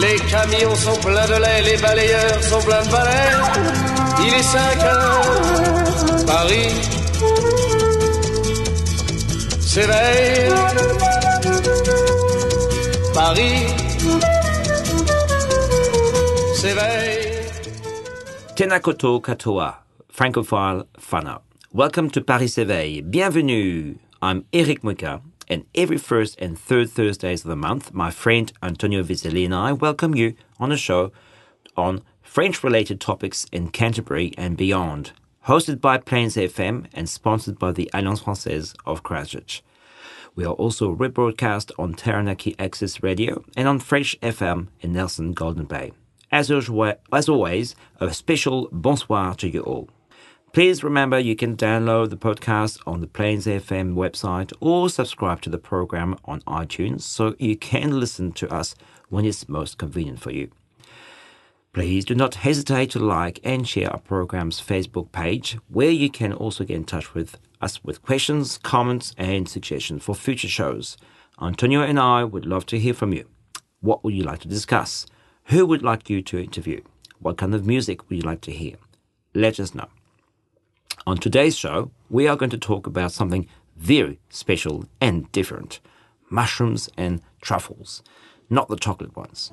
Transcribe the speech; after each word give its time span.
Les 0.00 0.16
camions 0.30 0.74
sont 0.74 1.00
pleins 1.00 1.26
de 1.26 1.40
lait, 1.44 1.62
les 1.62 1.76
balayeurs 1.80 2.42
sont 2.42 2.60
pleins 2.60 2.84
de 2.84 2.90
balais. 2.90 3.32
Il 4.26 4.34
est 4.34 4.42
5 4.42 4.82
heures, 4.84 6.26
Paris 6.26 6.96
s'éveille. 9.76 10.50
Paris 13.14 13.66
s'éveille. 16.54 17.26
Tenakoto 18.56 19.20
katoa, 19.20 19.82
francophile 20.10 20.84
whana. 21.10 21.40
Welcome 21.74 22.10
to 22.10 22.22
Paris 22.22 22.48
S'éveille. 22.48 23.02
Bienvenue. 23.02 23.98
I'm 24.22 24.44
Eric 24.52 24.82
Muka, 24.82 25.20
and 25.48 25.64
every 25.74 25.98
first 25.98 26.38
and 26.40 26.58
third 26.58 26.90
Thursdays 26.90 27.44
of 27.44 27.48
the 27.48 27.56
month, 27.56 27.94
my 27.94 28.10
friend 28.10 28.52
Antonio 28.62 29.02
Vizeli 29.02 29.44
and 29.44 29.54
I 29.54 29.72
welcome 29.72 30.14
you 30.14 30.34
on 30.58 30.72
a 30.72 30.76
show 30.76 31.12
on 31.76 32.02
French-related 32.22 33.00
topics 33.00 33.46
in 33.52 33.68
Canterbury 33.68 34.32
and 34.36 34.56
beyond, 34.56 35.12
hosted 35.46 35.80
by 35.80 35.98
Plains 35.98 36.36
FM 36.36 36.86
and 36.92 37.08
sponsored 37.08 37.58
by 37.58 37.72
the 37.72 37.90
Alliance 37.94 38.22
Française 38.22 38.74
of 38.84 39.02
Christchurch. 39.02 39.62
We 40.34 40.44
are 40.44 40.52
also 40.52 40.94
rebroadcast 40.94 41.72
on 41.78 41.94
Taranaki 41.94 42.54
Access 42.58 43.02
Radio 43.02 43.42
and 43.56 43.66
on 43.66 43.78
French 43.78 44.20
FM 44.20 44.68
in 44.80 44.92
Nelson 44.92 45.32
Golden 45.32 45.64
Bay. 45.64 45.92
As, 46.30 46.50
usual, 46.50 46.94
as 47.12 47.28
always, 47.28 47.74
a 48.00 48.12
special 48.12 48.68
bonsoir 48.70 49.34
to 49.36 49.48
you 49.48 49.62
all. 49.62 49.88
Please 50.56 50.82
remember 50.82 51.18
you 51.18 51.36
can 51.36 51.54
download 51.54 52.08
the 52.08 52.16
podcast 52.16 52.80
on 52.86 53.02
the 53.02 53.06
Plains 53.06 53.44
FM 53.44 53.92
website 53.92 54.54
or 54.58 54.88
subscribe 54.88 55.42
to 55.42 55.50
the 55.50 55.58
program 55.58 56.16
on 56.24 56.40
iTunes 56.46 57.02
so 57.02 57.34
you 57.38 57.58
can 57.58 58.00
listen 58.00 58.32
to 58.32 58.50
us 58.50 58.74
when 59.10 59.26
it's 59.26 59.50
most 59.50 59.76
convenient 59.76 60.18
for 60.18 60.30
you. 60.30 60.50
Please 61.74 62.06
do 62.06 62.14
not 62.14 62.36
hesitate 62.36 62.90
to 62.92 62.98
like 62.98 63.38
and 63.44 63.68
share 63.68 63.92
our 63.92 63.98
program's 63.98 64.58
Facebook 64.58 65.12
page, 65.12 65.58
where 65.68 65.90
you 65.90 66.08
can 66.08 66.32
also 66.32 66.64
get 66.64 66.76
in 66.76 66.84
touch 66.84 67.12
with 67.12 67.36
us 67.60 67.84
with 67.84 68.00
questions, 68.00 68.56
comments, 68.56 69.12
and 69.18 69.50
suggestions 69.50 70.02
for 70.04 70.14
future 70.14 70.48
shows. 70.48 70.96
Antonio 71.38 71.82
and 71.82 72.00
I 72.00 72.24
would 72.24 72.46
love 72.46 72.64
to 72.66 72.78
hear 72.78 72.94
from 72.94 73.12
you. 73.12 73.28
What 73.80 74.02
would 74.04 74.14
you 74.14 74.22
like 74.22 74.38
to 74.38 74.48
discuss? 74.48 75.04
Who 75.48 75.66
would 75.66 75.82
like 75.82 76.08
you 76.08 76.22
to 76.22 76.42
interview? 76.42 76.80
What 77.18 77.36
kind 77.36 77.54
of 77.54 77.66
music 77.66 78.08
would 78.08 78.16
you 78.16 78.24
like 78.24 78.40
to 78.40 78.52
hear? 78.52 78.76
Let 79.34 79.60
us 79.60 79.74
know. 79.74 79.88
On 81.08 81.14
today's 81.14 81.56
show, 81.56 81.92
we 82.10 82.26
are 82.26 82.34
going 82.34 82.50
to 82.50 82.58
talk 82.58 82.88
about 82.88 83.12
something 83.12 83.46
very 83.76 84.18
special 84.28 84.86
and 85.00 85.30
different 85.30 85.78
mushrooms 86.30 86.90
and 86.98 87.20
truffles, 87.40 88.02
not 88.50 88.66
the 88.68 88.74
chocolate 88.74 89.16
ones. 89.16 89.52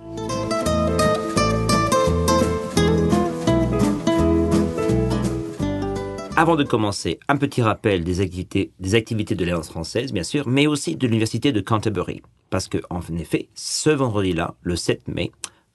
Avant 6.36 6.56
de 6.56 6.64
commencer, 6.64 7.20
un 7.30 7.38
petit 7.38 7.62
rappel 7.62 8.04
des 8.04 8.20
activités, 8.20 8.72
des 8.80 8.96
activités 8.96 9.36
de 9.36 9.46
l'Alliance 9.46 9.70
française, 9.70 10.12
bien 10.12 10.24
sûr, 10.24 10.48
mais 10.48 10.66
aussi 10.66 10.96
de 10.96 11.06
l'Université 11.06 11.52
de 11.52 11.62
Canterbury. 11.62 12.24
Parce 12.50 12.68
que, 12.68 12.80
en 12.90 13.00
effet, 13.20 13.50
ce 13.54 13.92
vendredi-là, 13.92 14.56
le 14.64 14.76
7 14.76 15.08
mai, 15.08 15.32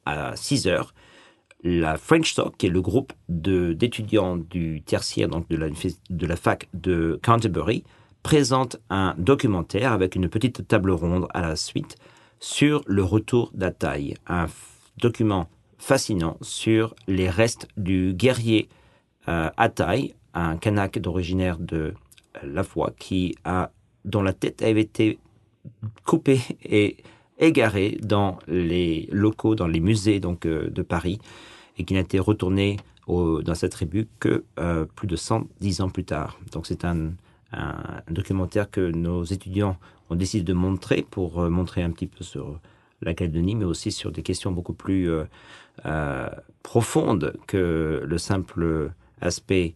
à 0.07 0.35
6 0.35 0.67
heures, 0.67 0.93
la 1.69 1.97
French 1.99 2.35
Talk, 2.35 2.57
qui 2.57 2.67
est 2.67 2.71
le 2.71 2.81
groupe 2.81 3.13
d'étudiants 3.29 4.37
du 4.37 4.83
tertiaire, 4.83 5.29
donc 5.29 5.49
de 5.49 6.27
la, 6.27 6.37
fac 6.37 6.69
de 6.73 7.21
Canterbury, 7.23 7.85
présente 8.23 8.79
un 8.91 9.15
documentaire 9.19 9.93
avec 9.93 10.17
une 10.17 10.29
petite 10.29 10.67
table 10.67 10.91
ronde 10.91 11.27
à 11.35 11.43
la 11.43 11.57
suite 11.57 11.97
sur 12.41 12.83
le 12.87 13.03
retour 13.03 13.51
d'Ataï. 13.55 14.15
Un 14.27 14.47
document 14.97 15.49
fascinant 15.77 16.39
sur 16.41 16.95
les 17.07 17.29
restes 17.29 17.69
du 17.77 18.15
guerrier 18.15 18.69
euh, 19.29 19.51
Ataï, 19.57 20.15
un 20.35 20.57
Kanak 20.57 20.99
d'originaire 20.99 21.59
de 21.59 21.77
euh, 21.77 21.93
la 22.43 22.65
foi 22.65 22.93
qui 22.99 23.37
dont 24.05 24.23
la 24.23 24.33
tête 24.33 24.63
avait 24.63 24.81
été 24.81 25.19
coupée 26.05 26.41
et 26.65 26.97
égarée 27.39 27.99
dans 28.03 28.39
les 28.49 29.09
locaux, 29.13 29.55
dans 29.55 29.67
les 29.67 29.81
musées 29.81 30.21
donc 30.21 30.47
euh, 30.47 30.71
de 30.71 30.83
Paris, 30.83 31.19
et 31.79 31.85
qui 31.85 31.95
n'a 31.95 32.01
été 32.01 32.19
retourné 32.19 32.77
dans 33.09 33.55
sa 33.55 33.69
tribu 33.69 34.07
que 34.21 34.45
euh, 34.59 34.85
plus 34.85 35.07
de 35.07 35.17
110 35.17 35.81
ans 35.81 35.89
plus 35.89 36.05
tard. 36.05 36.39
Donc 36.53 36.67
c'est 36.67 36.85
un, 36.85 37.13
documentaire 38.11 38.71
que 38.71 38.91
nos 38.91 39.25
étudiants 39.25 39.79
ont 40.11 40.17
décidé 40.17 40.45
de 40.45 40.53
montrer 40.53 41.07
pour 41.11 41.41
euh, 41.41 41.49
montrer 41.49 41.83
un 41.83 41.91
petit 41.91 42.07
peu 42.07 42.23
sur 42.23 42.61
la 43.01 43.15
Calédonie, 43.15 43.55
mais 43.55 43.65
aussi 43.65 43.91
sur 43.91 44.13
des 44.13 44.23
questions 44.23 44.53
beaucoup 44.53 44.75
plus 44.75 45.09
euh, 45.87 46.29
profondes 46.63 47.35
que 47.47 48.03
le 48.05 48.19
simple 48.19 48.91
aspect 49.21 49.75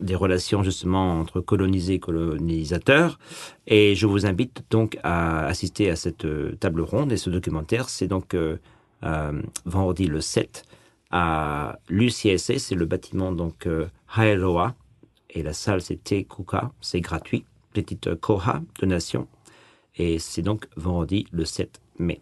des 0.00 0.16
relations 0.16 0.64
justement 0.64 1.20
entre 1.20 1.40
colonisés 1.40 1.94
et 1.94 2.00
colonisateurs. 2.00 3.20
Et 3.68 3.94
je 3.94 4.06
vous 4.06 4.26
invite 4.26 4.64
donc 4.68 4.98
à 5.04 5.46
assister 5.46 5.90
à 5.90 5.94
cette 5.94 6.26
table 6.58 6.80
ronde 6.80 7.12
et 7.12 7.16
ce 7.16 7.30
documentaire. 7.30 7.88
C'est 7.88 8.08
donc 8.08 8.34
vendredi 9.02 10.06
le 10.06 10.20
7 10.20 10.64
à 11.10 11.78
l'UCSC, 11.88 12.58
c'est 12.58 12.74
le 12.74 12.84
bâtiment 12.84 13.32
donc 13.32 13.66
euh, 13.66 13.86
Haeroa 14.16 14.74
et 15.30 15.42
la 15.42 15.52
salle 15.52 15.80
c'est 15.80 16.02
Te 16.02 16.20
Kuka, 16.22 16.72
c'est 16.80 17.00
gratuit, 17.00 17.44
petite 17.72 18.08
euh, 18.08 18.16
koha, 18.16 18.62
donation. 18.80 19.28
Et 19.96 20.18
c'est 20.18 20.42
donc 20.42 20.66
vendredi 20.76 21.26
le 21.30 21.44
7 21.44 21.80
mai. 21.98 22.20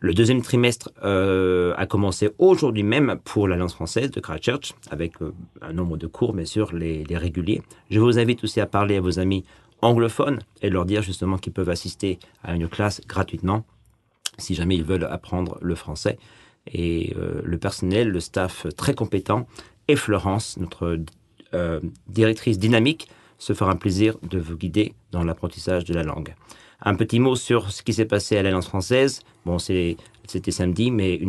Le 0.00 0.14
deuxième 0.14 0.42
trimestre 0.42 0.90
euh, 1.02 1.74
a 1.76 1.86
commencé 1.86 2.30
aujourd'hui 2.38 2.84
même 2.84 3.18
pour 3.24 3.48
l'Alliance 3.48 3.74
française 3.74 4.12
de 4.12 4.20
Christchurch, 4.20 4.74
avec 4.90 5.20
euh, 5.20 5.32
un 5.60 5.72
nombre 5.72 5.96
de 5.96 6.06
cours, 6.06 6.32
bien 6.32 6.44
sûr, 6.44 6.72
les 6.72 7.04
réguliers. 7.10 7.62
Je 7.90 7.98
vous 7.98 8.18
invite 8.20 8.44
aussi 8.44 8.60
à 8.60 8.66
parler 8.66 8.96
à 8.96 9.00
vos 9.00 9.18
amis 9.18 9.44
anglophones 9.82 10.40
et 10.62 10.70
leur 10.70 10.84
dire 10.84 11.02
justement 11.02 11.38
qu'ils 11.38 11.52
peuvent 11.52 11.70
assister 11.70 12.18
à 12.44 12.54
une 12.54 12.68
classe 12.68 13.00
gratuitement 13.08 13.64
si 14.38 14.54
jamais 14.54 14.76
ils 14.76 14.84
veulent 14.84 15.04
apprendre 15.04 15.58
le 15.60 15.74
français. 15.74 16.18
Et 16.72 17.14
euh, 17.16 17.40
le 17.44 17.58
personnel, 17.58 18.08
le 18.08 18.20
staff 18.20 18.66
très 18.76 18.94
compétent 18.94 19.46
et 19.88 19.96
Florence, 19.96 20.56
notre 20.58 20.98
euh, 21.54 21.80
directrice 22.08 22.58
dynamique, 22.58 23.08
se 23.38 23.52
fera 23.52 23.70
un 23.70 23.76
plaisir 23.76 24.16
de 24.22 24.38
vous 24.38 24.56
guider 24.56 24.94
dans 25.12 25.22
l'apprentissage 25.22 25.84
de 25.84 25.94
la 25.94 26.02
langue. 26.02 26.34
Un 26.82 26.94
petit 26.94 27.18
mot 27.20 27.36
sur 27.36 27.70
ce 27.70 27.82
qui 27.82 27.92
s'est 27.92 28.04
passé 28.04 28.36
à 28.36 28.42
l'Alliance 28.42 28.66
française. 28.66 29.20
Bon, 29.46 29.58
c'était 29.58 29.96
samedi, 30.50 30.90
mais 30.90 31.20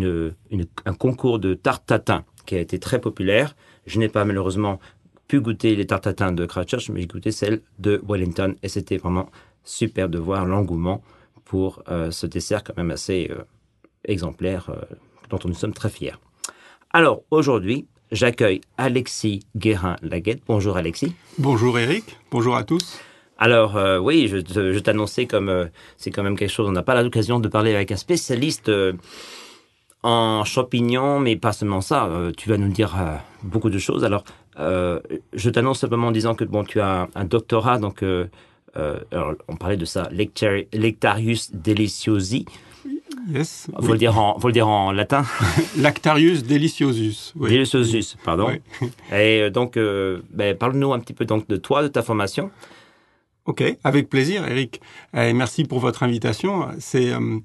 un 0.85 0.93
concours 0.93 1.39
de 1.39 1.53
tarte 1.53 1.85
tatin 1.85 2.23
qui 2.45 2.55
a 2.55 2.59
été 2.59 2.79
très 2.79 2.99
populaire. 2.99 3.55
Je 3.85 3.99
n'ai 3.99 4.09
pas 4.09 4.25
malheureusement 4.25 4.79
pu 5.27 5.39
goûter 5.39 5.75
les 5.75 5.85
tartes 5.85 6.07
de 6.07 6.45
Christchurch, 6.45 6.89
mais 6.89 7.01
j'ai 7.01 7.07
goûté 7.07 7.31
celle 7.31 7.61
de 7.77 8.01
Wellington 8.07 8.55
et 8.63 8.67
c'était 8.67 8.97
vraiment 8.97 9.29
super 9.63 10.09
de 10.09 10.17
voir 10.17 10.45
l'engouement 10.45 11.01
pour 11.49 11.81
euh, 11.89 12.11
ce 12.11 12.27
dessert 12.27 12.63
quand 12.63 12.77
même 12.77 12.91
assez 12.91 13.27
euh, 13.31 13.41
exemplaire 14.05 14.69
euh, 14.69 14.75
dont 15.31 15.39
nous 15.45 15.55
sommes 15.55 15.73
très 15.73 15.89
fiers. 15.89 16.19
Alors 16.93 17.23
aujourd'hui, 17.31 17.87
j'accueille 18.11 18.61
Alexis 18.77 19.39
Guérin-Laguette. 19.57 20.43
Bonjour 20.47 20.77
Alexis. 20.77 21.15
Bonjour 21.39 21.79
Eric, 21.79 22.05
bonjour 22.29 22.55
à 22.55 22.63
tous. 22.63 22.99
Alors 23.39 23.77
euh, 23.77 23.97
oui, 23.97 24.27
je, 24.27 24.37
je 24.75 24.79
t'annonçais 24.79 25.25
comme 25.25 25.49
euh, 25.49 25.65
c'est 25.97 26.11
quand 26.11 26.21
même 26.21 26.37
quelque 26.37 26.51
chose. 26.51 26.67
On 26.69 26.71
n'a 26.71 26.83
pas 26.83 27.01
l'occasion 27.01 27.39
de 27.39 27.47
parler 27.47 27.73
avec 27.73 27.91
un 27.91 27.97
spécialiste 27.97 28.69
euh, 28.69 28.93
en 30.03 30.43
champignons, 30.45 31.19
mais 31.19 31.35
pas 31.35 31.51
seulement 31.51 31.81
ça. 31.81 32.09
Tu 32.37 32.47
vas 32.47 32.57
nous 32.57 32.71
dire 32.71 32.95
beaucoup 33.43 33.69
de 33.69 33.79
choses. 33.79 34.05
Alors, 34.05 34.23
je 34.57 35.49
t'annonce 35.49 35.79
simplement 35.79 36.07
en 36.07 36.11
disant 36.11 36.35
que 36.35 36.45
bon, 36.45 36.63
tu 36.63 36.79
as 36.79 37.01
un, 37.01 37.07
un 37.15 37.25
doctorat, 37.25 37.79
donc 37.79 38.01
alors, 38.75 39.33
on 39.47 39.55
parlait 39.55 39.77
de 39.77 39.85
ça, 39.85 40.09
Lectari- 40.11 40.67
Lectarius 40.73 41.51
deliciosi. 41.53 42.45
Yes. 43.29 43.67
Faut 43.81 43.91
le 43.91 43.97
dire 43.97 44.17
en, 44.17 44.39
faut 44.39 44.47
le 44.47 44.53
dire 44.53 44.67
en 44.67 44.91
latin. 44.91 45.23
Lactarius 45.77 46.43
deliciosus. 46.43 47.33
Oui. 47.35 47.51
Deliciosus, 47.51 48.15
pardon. 48.23 48.47
Oui. 48.81 48.87
Et 49.11 49.41
euh, 49.41 49.49
donc, 49.49 49.77
euh, 49.77 50.21
ben, 50.31 50.55
parle-nous 50.57 50.93
un 50.93 50.99
petit 50.99 51.13
peu 51.13 51.25
donc 51.25 51.47
de 51.47 51.57
toi, 51.57 51.83
de 51.83 51.87
ta 51.89 52.01
formation. 52.01 52.49
Ok, 53.45 53.63
avec 53.83 54.09
plaisir, 54.09 54.47
Eric. 54.47 54.79
Et 55.15 55.33
merci 55.33 55.63
pour 55.65 55.79
votre 55.79 56.03
invitation. 56.03 56.67
C'est 56.79 57.11
euh, 57.13 57.39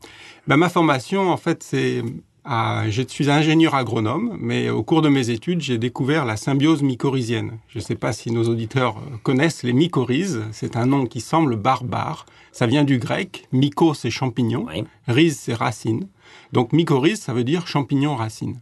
bah, 0.47 0.57
ma 0.57 0.69
formation, 0.69 1.31
en 1.31 1.37
fait, 1.37 1.63
c'est 1.63 2.03
je 2.47 3.03
suis 3.07 3.31
ingénieur 3.31 3.75
agronome, 3.75 4.37
mais 4.39 4.69
au 4.69 4.83
cours 4.83 5.03
de 5.03 5.09
mes 5.09 5.31
études, 5.31 5.61
j'ai 5.63 5.79
découvert 5.79 6.25
la 6.25 6.37
symbiose 6.37 6.83
mycorhizienne. 6.83 7.59
Je 7.69 7.79
ne 7.79 7.83
sais 7.83 7.95
pas 7.95 8.13
si 8.13 8.31
nos 8.31 8.49
auditeurs 8.49 8.97
connaissent 9.23 9.63
les 9.63 9.73
mycorhizes. 9.73 10.43
C'est 10.53 10.77
un 10.77 10.87
nom 10.87 11.07
qui 11.07 11.21
semble 11.21 11.57
barbare. 11.57 12.27
Ça 12.53 12.67
vient 12.67 12.85
du 12.85 12.99
grec. 12.99 13.49
Myco, 13.53 13.95
c'est 13.95 14.11
champignon. 14.11 14.67
Oui. 14.69 14.85
Rhiz, 15.09 15.39
c'est 15.39 15.55
racine. 15.55 16.09
Donc 16.53 16.73
mycorhize, 16.73 17.21
ça 17.21 17.33
veut 17.33 17.45
dire 17.45 17.67
champignon-racine. 17.67 18.61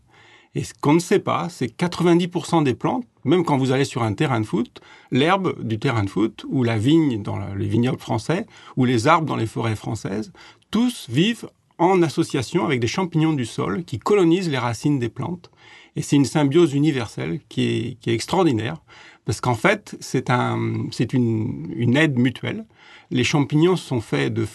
Et 0.55 0.65
ce 0.65 0.75
qu'on 0.75 0.95
ne 0.95 0.99
sait 0.99 1.19
pas, 1.19 1.49
c'est 1.49 1.69
que 1.69 1.85
90% 1.85 2.63
des 2.63 2.75
plantes, 2.75 3.05
même 3.25 3.45
quand 3.45 3.57
vous 3.57 3.73
allez 3.73 3.85
sur 3.85 4.03
un 4.03 4.13
terrain 4.13 4.41
de 4.41 4.47
foot, 4.47 4.81
l'herbe 5.11 5.63
du 5.63 5.79
terrain 5.79 6.05
de 6.05 6.11
foot, 6.11 6.45
ou 6.49 6.63
la 6.63 6.77
vigne 6.77 7.23
dans 7.23 7.39
les 7.55 7.69
vignobles 7.69 8.01
français, 8.01 8.47
ou 8.77 8.85
les 8.85 9.07
arbres 9.07 9.27
dans 9.27 9.37
les 9.37 9.47
forêts 9.47 9.77
françaises, 9.77 10.33
tous 10.71 11.07
vivent 11.09 11.49
en 11.83 12.03
association 12.03 12.65
avec 12.65 12.81
des 12.81 12.87
champignons 12.87 13.33
du 13.33 13.45
sol 13.45 13.85
qui 13.85 13.99
colonisent 13.99 14.51
les 14.51 14.59
racines 14.59 14.99
des 14.99 15.09
plantes. 15.09 15.51
Et 15.97 16.03
c'est 16.03 16.17
une 16.17 16.25
symbiose 16.25 16.73
universelle 16.75 17.41
qui 17.49 17.63
est, 17.65 17.97
qui 18.01 18.11
est 18.11 18.15
extraordinaire, 18.15 18.79
parce 19.25 19.41
qu'en 19.41 19.55
fait, 19.55 19.97
c'est 20.01 20.31
un, 20.31 20.87
c'est 20.91 21.13
une, 21.13 21.73
une 21.77 21.97
aide 21.97 22.19
mutuelle. 22.19 22.65
Les 23.11 23.25
champignons 23.25 23.77
sont 23.77 24.01
faits 24.01 24.33
de 24.33 24.47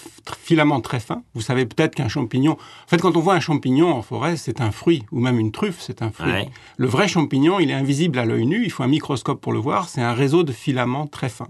filaments 0.42 0.82
très 0.82 1.00
fins. 1.00 1.22
Vous 1.36 1.42
savez 1.42 1.68
peut-être 1.68 1.94
qu'un 1.94 2.08
champignon, 2.08 2.54
en 2.54 2.88
fait, 2.88 3.00
quand 3.00 3.16
on 3.16 3.20
voit 3.20 3.36
un 3.36 3.40
champignon 3.40 3.90
en 3.92 4.02
forêt, 4.02 4.36
c'est 4.36 4.60
un 4.62 4.72
fruit, 4.72 5.04
ou 5.12 5.20
même 5.20 5.40
une 5.40 5.52
truffe, 5.52 5.80
c'est 5.80 6.02
un 6.02 6.10
fruit. 6.10 6.32
Ouais. 6.32 6.50
Le 6.78 6.88
vrai 6.88 7.08
champignon, 7.08 7.60
il 7.60 7.70
est 7.70 7.76
invisible 7.76 8.18
à 8.18 8.26
l'œil 8.26 8.48
nu, 8.48 8.64
il 8.66 8.72
faut 8.72 8.82
un 8.82 8.88
microscope 8.88 9.40
pour 9.40 9.54
le 9.54 9.60
voir, 9.60 9.90
c'est 9.90 10.02
un 10.02 10.14
réseau 10.14 10.42
de 10.42 10.52
filaments 10.52 11.06
très 11.06 11.30
fins. 11.30 11.50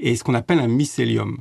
Et 0.00 0.14
ce 0.14 0.22
qu'on 0.22 0.34
appelle 0.34 0.60
un 0.60 0.68
mycélium. 0.68 1.38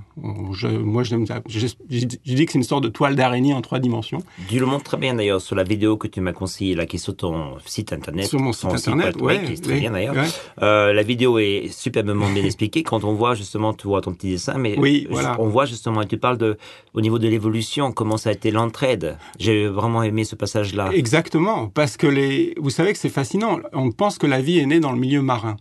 Je- 0.52 0.68
moi. 0.68 1.04
Je, 1.04 1.16
je- 1.48 1.68
je 1.90 2.06
dis 2.34 2.46
que 2.48 2.52
c'est 2.52 2.58
une 2.58 2.64
sorte 2.64 2.84
de 2.84 2.90
toile 2.90 3.16
d'araignée 3.16 3.54
en 3.54 3.62
trois 3.62 3.78
dimensions. 3.78 4.18
Tu 4.50 4.58
le 4.60 4.66
montres 4.66 4.84
très 4.84 4.98
bien 4.98 5.14
d'ailleurs 5.14 5.42
sur 5.42 5.56
la 5.56 5.64
vidéo 5.64 5.96
que 5.96 6.08
tu 6.08 6.22
m'as 6.22 6.34
conseillée, 6.34 6.74
là, 6.74 6.88
qui 6.88 6.96
est 6.96 7.00
sur 7.00 7.16
ton 7.16 7.60
site 7.68 7.94
internet. 7.94 8.26
Sur 8.26 8.40
mon 8.40 8.54
site 8.54 8.66
internet, 8.72 9.16
web, 9.18 9.24
ouais, 9.42 9.44
qui 9.46 9.54
est 9.54 9.64
très 9.64 9.80
bien 9.80 9.92
d'ailleurs. 9.92 10.16
Euh, 10.64 10.92
la 10.92 11.04
vidéo 11.04 11.38
est 11.38 11.68
superbement 11.72 12.28
bien 12.32 12.44
expliquée. 12.44 12.82
Quand 12.82 13.04
on 13.04 13.14
voit 13.14 13.36
justement, 13.36 13.76
tu 13.76 13.86
vois 13.88 14.02
ton 14.02 14.14
petit 14.14 14.32
dessin, 14.32 14.58
mais 14.58 14.76
Oui, 14.80 15.06
je- 15.08 15.14
voilà. 15.14 15.36
on 15.40 15.50
voit 15.50 15.66
justement, 15.66 16.02
et 16.02 16.08
tu 16.08 16.18
parles 16.18 16.40
de, 16.40 16.58
au 16.96 17.02
niveau 17.02 17.20
de 17.20 17.28
l'évolution, 17.28 17.92
comment 17.92 18.18
ça 18.18 18.32
a 18.32 18.34
été 18.34 18.50
l'entraide. 18.50 19.18
J'ai 19.38 19.68
vraiment 19.68 20.02
aimé 20.02 20.24
ce 20.24 20.36
passage-là. 20.36 20.90
Exactement, 20.94 21.68
parce 21.68 21.96
que 21.96 22.08
les, 22.08 22.56
vous 22.58 22.72
savez 22.72 22.92
que 22.94 22.98
c'est 23.00 23.10
fascinant. 23.10 23.60
On 23.74 23.92
pense 23.92 24.18
que 24.18 24.26
la 24.26 24.42
vie 24.42 24.58
est 24.58 24.66
née 24.66 24.80
dans 24.80 24.92
le 24.94 25.00
milieu 25.00 25.22
marin, 25.22 25.58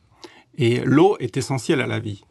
et 0.57 0.81
l'eau 0.83 1.19
est 1.21 1.37
essentielle 1.37 1.83
à 1.83 1.87
la 1.87 1.99
vie. 1.99 2.23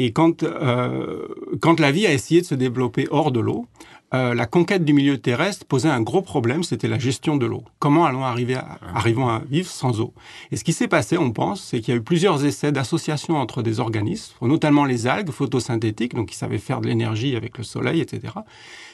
Et 0.00 0.12
quand 0.12 0.44
euh, 0.44 1.26
quand 1.60 1.80
la 1.80 1.90
vie 1.90 2.06
a 2.06 2.12
essayé 2.12 2.40
de 2.40 2.46
se 2.46 2.54
développer 2.54 3.08
hors 3.10 3.32
de 3.32 3.40
l'eau, 3.40 3.66
euh, 4.14 4.34
la 4.34 4.46
conquête 4.46 4.84
du 4.84 4.94
milieu 4.94 5.18
terrestre 5.18 5.66
posait 5.66 5.90
un 5.90 6.00
gros 6.00 6.22
problème, 6.22 6.62
c'était 6.62 6.88
la 6.88 6.98
gestion 6.98 7.36
de 7.36 7.44
l'eau. 7.44 7.62
Comment 7.78 8.06
allons 8.06 8.24
arriver 8.24 8.54
à, 8.54 8.78
arrivons 8.94 9.28
à 9.28 9.42
vivre 9.50 9.68
sans 9.68 10.00
eau? 10.00 10.14
Et 10.50 10.56
ce 10.56 10.64
qui 10.64 10.72
s'est 10.72 10.88
passé, 10.88 11.18
on 11.18 11.30
pense, 11.30 11.62
c'est 11.62 11.80
qu'il 11.80 11.92
y 11.92 11.96
a 11.96 12.00
eu 12.00 12.02
plusieurs 12.02 12.44
essais 12.46 12.72
d'association 12.72 13.36
entre 13.36 13.62
des 13.62 13.80
organismes, 13.80 14.34
notamment 14.40 14.86
les 14.86 15.06
algues 15.06 15.30
photosynthétiques, 15.30 16.14
donc 16.14 16.28
qui 16.28 16.36
savaient 16.36 16.58
faire 16.58 16.80
de 16.80 16.88
l'énergie 16.88 17.36
avec 17.36 17.58
le 17.58 17.64
soleil, 17.64 18.00
etc. 18.00 18.32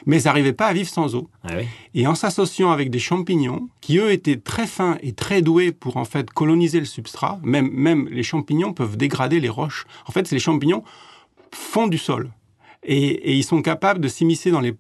Mais 0.05 0.21
ils 0.21 0.25
n'arrivaient 0.25 0.53
pas 0.53 0.67
à 0.67 0.73
vivre 0.73 0.89
sans 0.89 1.15
eau. 1.15 1.31
Ah 1.45 1.53
oui. 1.59 1.67
Et 1.95 2.09
en 2.09 2.17
s'associant 2.17 2.73
avec 2.73 2.91
des 2.91 2.99
champignons, 2.99 3.69
qui 3.81 3.99
eux 3.99 4.11
étaient 4.11 4.39
très 4.39 4.67
fins 4.67 4.99
et 5.01 5.13
très 5.13 5.43
doués 5.43 5.71
pour 5.71 5.97
en 5.97 6.05
fait 6.05 6.31
coloniser 6.31 6.81
le 6.81 6.87
substrat, 6.87 7.39
même, 7.45 7.71
même 7.71 8.09
les 8.11 8.25
champignons 8.25 8.73
peuvent 8.73 8.97
dégrader 8.97 9.39
les 9.39 9.49
roches. 9.49 9.87
En 10.07 10.13
fait, 10.13 10.27
c'est 10.27 10.35
les 10.35 10.41
champignons 10.41 10.83
fond 11.53 11.87
du 11.87 11.99
sol. 11.99 12.31
Et, 12.85 13.07
et 13.31 13.35
ils 13.35 13.45
sont 13.45 13.63
capables 13.63 14.01
de 14.01 14.09
s'immiscer 14.09 14.51
dans 14.51 14.61
les, 14.61 14.75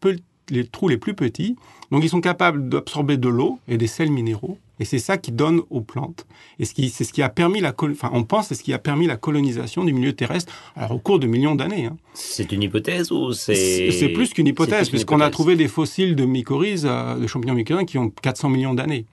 trous 0.70 0.88
les 0.88 0.96
plus 0.98 1.14
petits. 1.14 1.56
Donc 1.90 2.02
ils 2.04 2.08
sont 2.10 2.20
capables 2.20 2.68
d'absorber 2.68 3.16
de 3.16 3.28
l'eau 3.28 3.58
et 3.68 3.76
des 3.76 3.86
sels 3.86 4.10
minéraux. 4.10 4.58
Et 4.80 4.84
c'est 4.84 4.98
ça 4.98 5.16
qui 5.18 5.30
donne 5.30 5.60
aux 5.70 5.80
plantes. 5.82 6.26
Et 6.58 6.64
c'est 6.64 7.04
ce 7.04 7.12
qui 7.12 7.22
a 7.22 7.28
permis 7.28 7.60
la, 7.60 7.72
enfin, 7.92 8.10
on 8.12 8.24
pense, 8.24 8.48
c'est 8.48 8.56
ce 8.56 8.64
qui 8.64 8.72
a 8.72 8.78
permis 8.80 9.06
la 9.06 9.16
colonisation 9.16 9.84
du 9.84 9.92
milieu 9.92 10.12
terrestre. 10.12 10.52
Alors 10.74 10.92
au 10.92 10.98
cours 10.98 11.20
de 11.20 11.28
millions 11.28 11.54
d'années. 11.54 11.86
hein. 11.86 11.96
C'est 12.12 12.50
une 12.50 12.62
hypothèse 12.64 13.12
ou 13.12 13.32
c'est... 13.32 13.90
C'est 13.92 14.08
plus 14.08 14.32
qu'une 14.32 14.48
hypothèse, 14.48 14.90
puisqu'on 14.90 15.20
a 15.20 15.30
trouvé 15.30 15.54
des 15.54 15.68
fossiles 15.68 16.16
de 16.16 16.24
mycorhizes, 16.24 16.86
euh, 16.90 17.14
de 17.16 17.26
champignons 17.28 17.54
mycorhizes, 17.54 17.86
qui 17.86 17.98
ont 17.98 18.10
400 18.10 18.48
millions 18.48 18.74
d'années. 18.74 19.06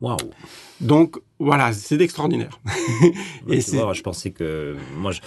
Waouh. 0.00 0.16
Donc 0.80 1.16
voilà, 1.40 1.72
c'est 1.72 2.00
extraordinaire. 2.00 2.60
Et 3.48 3.60
c'est- 3.60 3.78
je 3.94 4.02
pensais 4.02 4.30
que 4.30 4.76
moi, 4.96 5.10
je- 5.10 5.20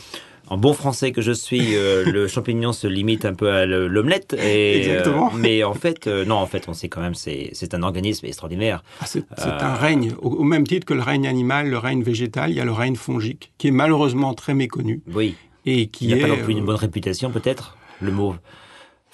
en 0.50 0.58
bon 0.58 0.74
français 0.74 1.12
que 1.12 1.22
je 1.22 1.32
suis, 1.32 1.76
euh, 1.76 2.04
le 2.12 2.28
champignon 2.28 2.72
se 2.74 2.88
limite 2.88 3.26
un 3.26 3.34
peu 3.34 3.52
à 3.52 3.66
le- 3.66 3.88
l'omelette. 3.88 4.34
Et, 4.34 4.78
Exactement. 4.78 5.28
euh, 5.34 5.38
mais 5.38 5.64
en 5.64 5.74
fait, 5.74 6.08
euh, 6.08 6.26
non, 6.26 6.36
en 6.36 6.48
fait, 6.48 6.68
on 6.68 6.74
sait 6.74 6.90
quand 6.90 7.02
même, 7.02 7.16
c'est 7.16 7.50
c'est 7.54 7.74
un 7.74 7.84
organisme 7.84 8.26
extraordinaire. 8.26 8.84
Ah, 9.02 9.06
c'est 9.06 9.20
Euh, 9.40 9.60
un 9.62 9.76
règne, 9.76 10.14
au, 10.22 10.30
au 10.30 10.44
même 10.44 10.66
titre 10.66 10.86
que 10.86 10.94
le 10.94 11.02
règne 11.02 11.28
animal, 11.28 11.70
le 11.70 11.78
règne 11.78 12.04
végétal, 12.04 12.52
il 12.52 12.58
y 12.58 12.62
a 12.62 12.66
le 12.66 12.72
règne 12.72 12.96
fongique, 12.96 13.52
qui 13.58 13.68
est 13.68 13.72
malheureusement 13.72 14.34
très 14.34 14.54
méconnu 14.54 15.02
Oui. 15.14 15.36
et 15.66 15.88
qui 15.88 16.06
Il 16.08 16.16
n'a 16.16 16.22
pas 16.22 16.28
non 16.28 16.38
plus 16.44 16.54
euh, 16.54 16.58
une 16.58 16.66
bonne 16.66 16.76
réputation, 16.76 17.30
peut-être. 17.32 17.78
Le 18.00 18.12
mot 18.12 18.36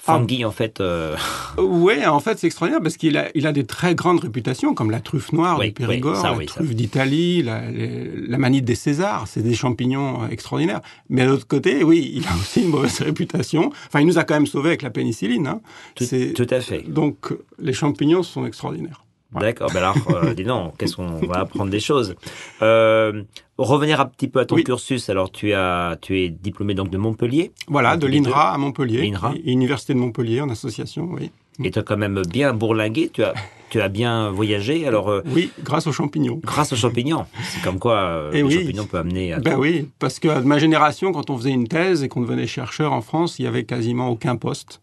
fungi, 0.05 0.43
en 0.45 0.51
fait. 0.51 0.81
euh, 0.81 1.15
Ouais, 1.57 2.05
en 2.05 2.19
fait, 2.19 2.37
c'est 2.39 2.47
extraordinaire 2.47 2.81
parce 2.81 2.97
qu'il 2.97 3.17
a, 3.17 3.29
il 3.35 3.47
a 3.47 3.51
des 3.53 3.65
très 3.65 3.95
grandes 3.95 4.19
réputations, 4.19 4.73
comme 4.73 4.91
la 4.91 4.99
truffe 4.99 5.31
noire 5.31 5.57
Oui, 5.59 5.67
du 5.67 5.73
Périgord, 5.73 6.15
oui, 6.15 6.21
ça, 6.21 6.31
la 6.31 6.37
oui, 6.37 6.45
truffe 6.45 6.73
d'Italie, 6.75 7.41
la, 7.43 7.69
les- 7.69 8.11
la 8.27 8.37
manite 8.37 8.65
des 8.65 8.75
Césars. 8.75 9.27
C'est 9.27 9.41
des 9.41 9.53
champignons 9.53 10.23
euh, 10.23 10.27
extraordinaires. 10.29 10.81
Mais 11.09 11.23
de 11.25 11.29
l'autre 11.29 11.47
côté, 11.47 11.83
oui, 11.83 12.11
il 12.15 12.25
a 12.27 12.35
aussi 12.35 12.61
une 12.63 12.69
mauvaise 12.69 12.99
réputation. 13.01 13.71
Enfin, 13.87 14.01
il 14.01 14.07
nous 14.07 14.17
a 14.17 14.23
quand 14.23 14.33
même 14.33 14.47
sauvés 14.47 14.69
avec 14.69 14.81
la 14.81 14.89
pénicilline. 14.89 15.47
Hein. 15.47 15.61
tout, 15.95 16.47
à 16.49 16.59
fait. 16.61 16.83
Donc, 16.87 17.33
les 17.59 17.73
champignons 17.73 18.23
sont 18.23 18.45
extraordinaires. 18.45 19.02
D'accord. 19.39 19.69
Ben 19.73 19.79
alors, 19.79 19.95
euh, 20.23 20.33
dis 20.33 20.43
donc, 20.43 20.75
qu'est-ce 20.77 20.95
qu'on 20.95 21.25
va 21.27 21.39
apprendre 21.39 21.71
des 21.71 21.79
choses. 21.79 22.15
Euh, 22.61 23.23
revenir 23.57 23.99
un 24.01 24.05
petit 24.05 24.27
peu 24.27 24.39
à 24.39 24.45
ton 24.45 24.55
Oui. 24.55 24.63
cursus. 24.63 25.09
Alors, 25.09 25.31
tu 25.31 25.53
as, 25.53 25.97
tu 26.01 26.19
es 26.21 26.29
diplômé 26.29 26.73
donc 26.73 26.89
de 26.89 26.97
Montpellier. 26.97 27.51
Voilà, 27.67 27.97
de 27.97 28.07
l'INRA 28.07 28.53
à 28.53 28.57
Montpellier, 28.57 29.01
L'INRA. 29.09 29.33
Université 29.45 29.93
de 29.93 29.99
Montpellier 29.99 30.41
en 30.41 30.49
association, 30.49 31.09
oui. 31.11 31.31
Et 31.63 31.69
tu 31.69 31.77
as 31.77 31.83
quand 31.83 31.97
même 31.97 32.21
bien 32.27 32.51
bourlingué. 32.53 33.09
Tu 33.13 33.23
as, 33.23 33.33
tu 33.69 33.79
as 33.79 33.87
bien 33.87 34.31
voyagé. 34.31 34.87
Alors, 34.87 35.09
euh, 35.09 35.21
Oui, 35.27 35.51
grâce 35.63 35.85
aux 35.85 35.91
champignons. 35.91 36.39
grâce 36.43 36.73
aux 36.73 36.75
champignons. 36.75 37.25
C'est 37.43 37.61
comme 37.61 37.77
quoi 37.79 37.97
euh, 37.99 38.29
Eh 38.33 38.37
les 38.37 38.43
oui. 38.43 38.53
champignons 38.55 38.85
peuvent 38.85 39.01
amener 39.01 39.33
à 39.33 39.39
Ben 39.39 39.53
tout. 39.55 39.59
oui, 39.61 39.87
parce 39.99 40.19
que 40.19 40.27
de 40.27 40.45
ma 40.47 40.57
génération, 40.57 41.11
quand 41.11 41.29
on 41.29 41.37
faisait 41.37 41.51
une 41.51 41.67
thèse 41.67 42.01
et 42.03 42.07
qu'on 42.09 42.21
devenait 42.21 42.47
chercheur 42.47 42.91
en 42.91 43.01
France, 43.01 43.37
il 43.37 43.43
y 43.45 43.47
avait 43.47 43.65
quasiment 43.65 44.09
aucun 44.09 44.35
poste. 44.35 44.81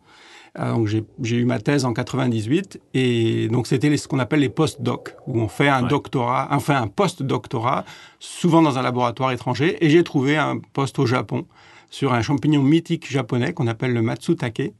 Euh, 0.58 0.72
donc 0.72 0.88
j'ai 0.88 1.36
eu 1.36 1.44
ma 1.44 1.60
thèse 1.60 1.84
en 1.84 1.92
98 1.92 2.80
et 2.94 3.46
donc 3.48 3.66
c'était 3.68 3.96
ce 3.96 4.08
qu'on 4.08 4.18
appelle 4.18 4.40
les 4.40 4.48
post-doc 4.48 5.14
où 5.28 5.40
on 5.40 5.46
fait 5.48 5.68
un 5.68 5.82
Ouais. 5.84 5.88
doctorat, 5.88 6.48
enfin 6.50 6.82
un 6.82 6.88
post-doctorat, 6.88 7.84
souvent 8.18 8.60
dans 8.60 8.76
un 8.78 8.82
laboratoire 8.82 9.30
étranger. 9.32 9.76
Et 9.84 9.90
j'ai 9.90 10.02
trouvé 10.02 10.36
un 10.36 10.58
poste 10.72 10.98
au 10.98 11.06
Japon 11.06 11.46
sur 11.88 12.12
un 12.12 12.22
champignon 12.22 12.62
mythique 12.62 13.10
japonais 13.10 13.52
qu'on 13.52 13.66
appelle 13.68 13.92
le 13.92 14.02
matsutake, 14.02 14.72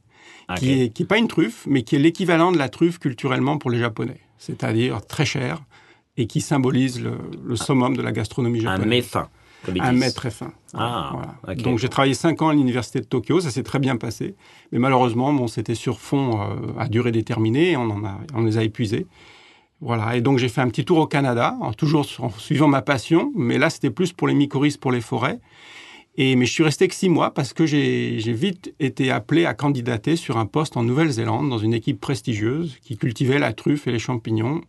Ah, 0.47 0.55
qui 0.55 0.81
est 0.81 0.89
qui 0.89 1.03
est 1.03 1.05
pas 1.05 1.17
une 1.17 1.27
truffe, 1.29 1.65
mais 1.67 1.83
qui 1.83 1.95
est 1.95 1.99
l'équivalent 1.99 2.51
de 2.51 2.57
la 2.57 2.67
truffe 2.67 2.99
culturellement 2.99 3.57
pour 3.57 3.71
les 3.71 3.79
Japonais, 3.79 4.19
c'est-à-dire 4.37 5.05
très 5.05 5.25
cher 5.25 5.61
et 6.17 6.27
qui 6.27 6.41
symbolise 6.41 7.01
le, 7.01 7.13
le 7.45 7.55
summum 7.55 7.95
de 7.95 8.01
la 8.01 8.11
gastronomie 8.11 8.59
Un 8.59 8.71
japonaise. 8.75 8.87
mets 8.89 9.01
fin, 9.01 9.21
comme 9.21 9.29
ils 9.29 9.40
Un 9.81 9.91
mets 9.99 10.11
très 10.11 10.31
fin. 10.31 10.51
Ah, 10.73 11.11
Voilà. 11.13 11.55
Donc 11.63 11.77
j'ai 11.79 11.89
travaillé 11.89 12.13
cinq 12.13 12.41
ans 12.41 12.49
à 12.49 12.53
l'université 12.53 12.99
de 12.99 13.05
Tokyo, 13.05 13.39
ça 13.41 13.51
s'est 13.51 13.63
très 13.63 13.79
bien 13.79 13.95
passé. 13.97 14.35
Mais 14.71 14.79
malheureusement, 14.79 15.31
bon, 15.33 15.47
c'était 15.47 15.75
sur 15.75 15.99
fond 15.99 16.41
euh, 16.41 16.55
à 16.79 16.87
durée 16.87 17.11
déterminée, 17.11 17.71
et 17.71 17.77
on, 17.77 17.83
en 17.89 18.03
a, 18.05 18.19
on 18.33 18.43
les 18.43 18.57
a 18.57 18.63
épuisés. 18.63 19.05
Voilà, 19.79 20.15
et 20.15 20.21
donc 20.21 20.37
j'ai 20.37 20.49
fait 20.49 20.61
un 20.61 20.67
petit 20.69 20.85
tour 20.85 20.99
au 20.99 21.07
Canada, 21.07 21.57
en- 21.61 21.73
toujours 21.73 22.07
en 22.19 22.29
suivant 22.29 22.67
ma 22.67 22.81
passion, 22.81 23.31
mais 23.35 23.57
là 23.57 23.69
c'était 23.69 23.89
plus 23.89 24.13
pour 24.13 24.27
les 24.27 24.33
mycorhizes, 24.35 24.77
pour 24.77 24.91
les 24.91 25.01
forêts. 25.01 25.39
Et, 26.17 26.35
mais 26.35 26.45
je 26.45 26.51
suis 26.51 26.63
resté 26.63 26.87
que 26.87 26.93
six 26.93 27.07
mois 27.07 27.33
parce 27.33 27.53
que 27.53 27.65
j'ai 27.65 28.17
vite 28.33 28.73
été 28.79 29.11
appelé 29.11 29.45
à 29.45 29.53
candidater 29.53 30.17
sur 30.17 30.37
un 30.37 30.45
poste 30.45 30.75
en 30.75 30.83
Nouvelle-Zélande 30.83 31.49
dans 31.49 31.57
une 31.57 31.73
équipe 31.73 32.01
prestigieuse 32.01 32.77
qui 32.83 32.97
cultivait 32.97 33.39
la 33.39 33.53
truffe 33.53 33.87
et 33.87 33.91
les 33.93 33.99
champignons. 33.99 34.61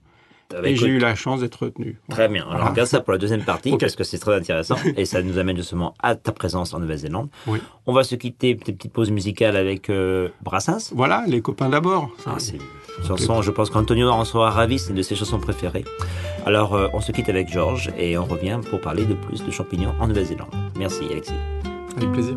Et 0.64 0.76
j'ai 0.76 0.86
eu 0.86 0.98
la 0.98 1.14
chance 1.14 1.40
d'être 1.40 1.66
retenu. 1.66 1.98
Très 2.08 2.28
bien. 2.28 2.46
Alors, 2.48 2.70
regarde 2.70 2.88
ça 2.88 3.00
pour 3.00 3.12
la 3.12 3.18
deuxième 3.18 3.44
partie, 3.44 3.76
parce 3.76 3.96
que 3.96 4.04
c'est 4.04 4.18
très 4.18 4.34
intéressant. 4.34 4.76
et 4.96 5.04
ça 5.04 5.22
nous 5.22 5.38
amène 5.38 5.56
justement 5.56 5.94
à 6.00 6.14
ta 6.14 6.32
présence 6.32 6.74
en 6.74 6.80
Nouvelle-Zélande. 6.80 7.28
Oui. 7.46 7.60
On 7.86 7.92
va 7.92 8.04
se 8.04 8.14
quitter, 8.14 8.50
une 8.50 8.58
petite 8.58 8.92
pause 8.92 9.10
musicale 9.10 9.56
avec 9.56 9.90
euh, 9.90 10.28
Brassens. 10.42 10.92
Voilà, 10.94 11.24
les 11.26 11.40
copains 11.40 11.68
d'abord. 11.68 12.10
Ah, 12.26 12.36
c'est 12.38 12.56
une 12.56 13.06
chanson, 13.06 13.42
je 13.42 13.50
pense 13.50 13.70
qu'Antonio 13.70 14.08
en 14.08 14.24
sera 14.24 14.50
ravi, 14.50 14.78
c'est 14.78 14.90
une 14.90 14.96
de 14.96 15.02
ses 15.02 15.14
chansons 15.14 15.38
préférées. 15.38 15.84
Alors, 16.46 16.74
euh, 16.74 16.88
on 16.92 17.00
se 17.00 17.12
quitte 17.12 17.28
avec 17.28 17.50
Georges 17.50 17.90
et 17.96 18.18
on 18.18 18.24
revient 18.24 18.60
pour 18.70 18.80
parler 18.80 19.04
de 19.04 19.14
plus 19.14 19.44
de 19.44 19.50
champignons 19.50 19.94
en 20.00 20.08
Nouvelle-Zélande. 20.08 20.50
Merci, 20.78 21.04
Alexis. 21.10 21.32
Avec 21.96 22.12
plaisir. 22.12 22.36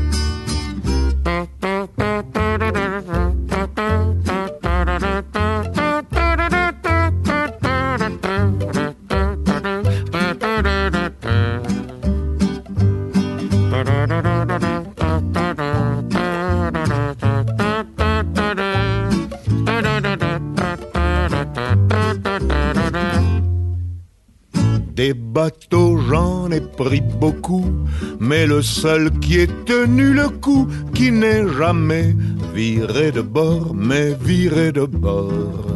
Des 24.93 25.13
bateaux, 25.15 25.97
j'en 25.97 26.51
ai 26.51 26.61
pris 26.61 27.01
beaucoup, 27.01 27.65
mais 28.19 28.45
le 28.45 28.61
seul 28.61 29.09
qui 29.19 29.39
ait 29.39 29.47
tenu 29.65 30.13
le 30.13 30.29
coup, 30.29 30.67
qui 30.93 31.11
n'est 31.11 31.47
jamais 31.57 32.15
viré 32.53 33.11
de 33.11 33.21
bord, 33.21 33.73
mais 33.73 34.13
viré 34.13 34.71
de 34.71 34.85
bord. 34.85 35.70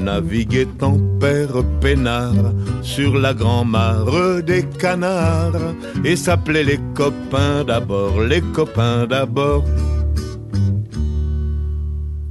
Naviguait 0.00 0.66
en 0.82 0.98
père 1.18 1.62
peinard 1.80 2.52
sur 2.82 3.16
la 3.18 3.34
grand-mare 3.34 4.42
des 4.42 4.64
canards 4.78 5.74
et 6.04 6.16
s'appelait 6.16 6.64
les 6.64 6.78
copains 6.94 7.64
d'abord, 7.64 8.20
les 8.22 8.40
copains 8.40 9.06
d'abord. 9.06 9.64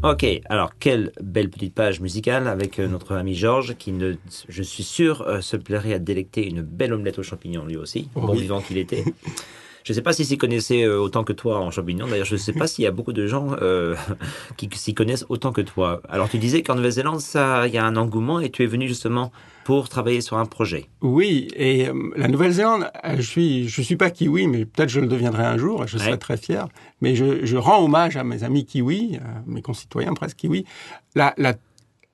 Ok, 0.02 0.26
alors 0.48 0.72
quelle 0.80 1.12
belle 1.22 1.50
petite 1.50 1.76
page 1.76 2.00
musicale 2.00 2.48
avec 2.48 2.80
euh, 2.80 2.88
notre 2.88 3.16
ami 3.16 3.36
Georges 3.36 3.76
qui, 3.78 3.92
ne, 3.92 4.14
je 4.48 4.64
suis 4.64 4.84
sûr, 4.84 5.24
euh, 5.28 5.42
se 5.42 5.58
plairait 5.58 5.94
à 5.94 6.00
délecter 6.00 6.48
une 6.48 6.62
belle 6.62 6.94
omelette 6.94 7.20
aux 7.20 7.24
champignons 7.24 7.66
lui 7.66 7.76
aussi, 7.76 8.08
Oh 8.16 8.22
bon 8.22 8.32
oui. 8.34 8.42
vivant 8.44 8.62
qu'il 8.62 8.78
était. 8.78 9.04
Je 9.90 9.94
ne 9.94 9.96
sais 9.96 10.02
pas 10.04 10.14
s'il 10.14 10.28
s'y 10.28 10.38
connaissait 10.38 10.84
euh, 10.84 11.00
autant 11.00 11.24
que 11.24 11.34
toi 11.34 11.58
en 11.58 11.72
champignons. 11.72 12.06
D'ailleurs, 12.06 12.28
je 12.28 12.36
ne 12.36 12.38
sais 12.38 12.54
pas 12.54 12.68
s'il 12.68 12.84
y 12.84 12.88
a 12.88 12.92
beaucoup 12.92 13.12
de 13.12 13.26
gens 13.26 13.56
euh, 13.60 13.96
qui 14.56 14.70
s'y 14.76 14.94
connaissent 14.94 15.26
autant 15.30 15.52
que 15.52 15.62
toi. 15.62 16.04
Alors, 16.08 16.30
tu 16.30 16.38
disais 16.38 16.62
qu'en 16.62 16.76
Nouvelle-Zélande, 16.76 17.20
il 17.66 17.74
y 17.74 17.78
a 17.80 17.84
un 17.84 17.96
engouement 17.96 18.40
et 18.40 18.52
tu 18.52 18.62
es 18.62 18.68
venu 18.68 18.88
justement 18.88 19.32
pour 19.64 19.90
travailler 19.90 20.22
sur 20.22 20.38
un 20.38 20.46
projet. 20.46 20.86
Oui, 21.02 21.48
et 21.56 21.88
euh, 21.88 21.94
la 22.16 22.28
Nouvelle-Zélande, 22.28 22.92
je 23.16 23.22
suis, 23.24 23.68
je 23.68 23.82
suis 23.82 23.96
pas 23.96 24.12
kiwi, 24.12 24.46
mais 24.46 24.66
peut-être 24.66 24.90
je 24.90 25.00
le 25.00 25.08
deviendrai 25.08 25.44
un 25.44 25.58
jour, 25.58 25.86
et 25.86 25.88
je 25.88 25.98
serai 25.98 26.20
très 26.20 26.38
fier. 26.38 26.68
Mais 27.02 27.16
je, 27.16 27.44
je 27.44 27.58
rends 27.58 27.84
hommage 27.84 28.16
à 28.16 28.24
mes 28.24 28.44
amis 28.44 28.66
kiwis, 28.66 29.18
mes 29.48 29.64
concitoyens 29.64 30.14
presque 30.14 30.38
kiwis. 30.38 30.66
La, 31.16 31.34
la, 31.38 31.56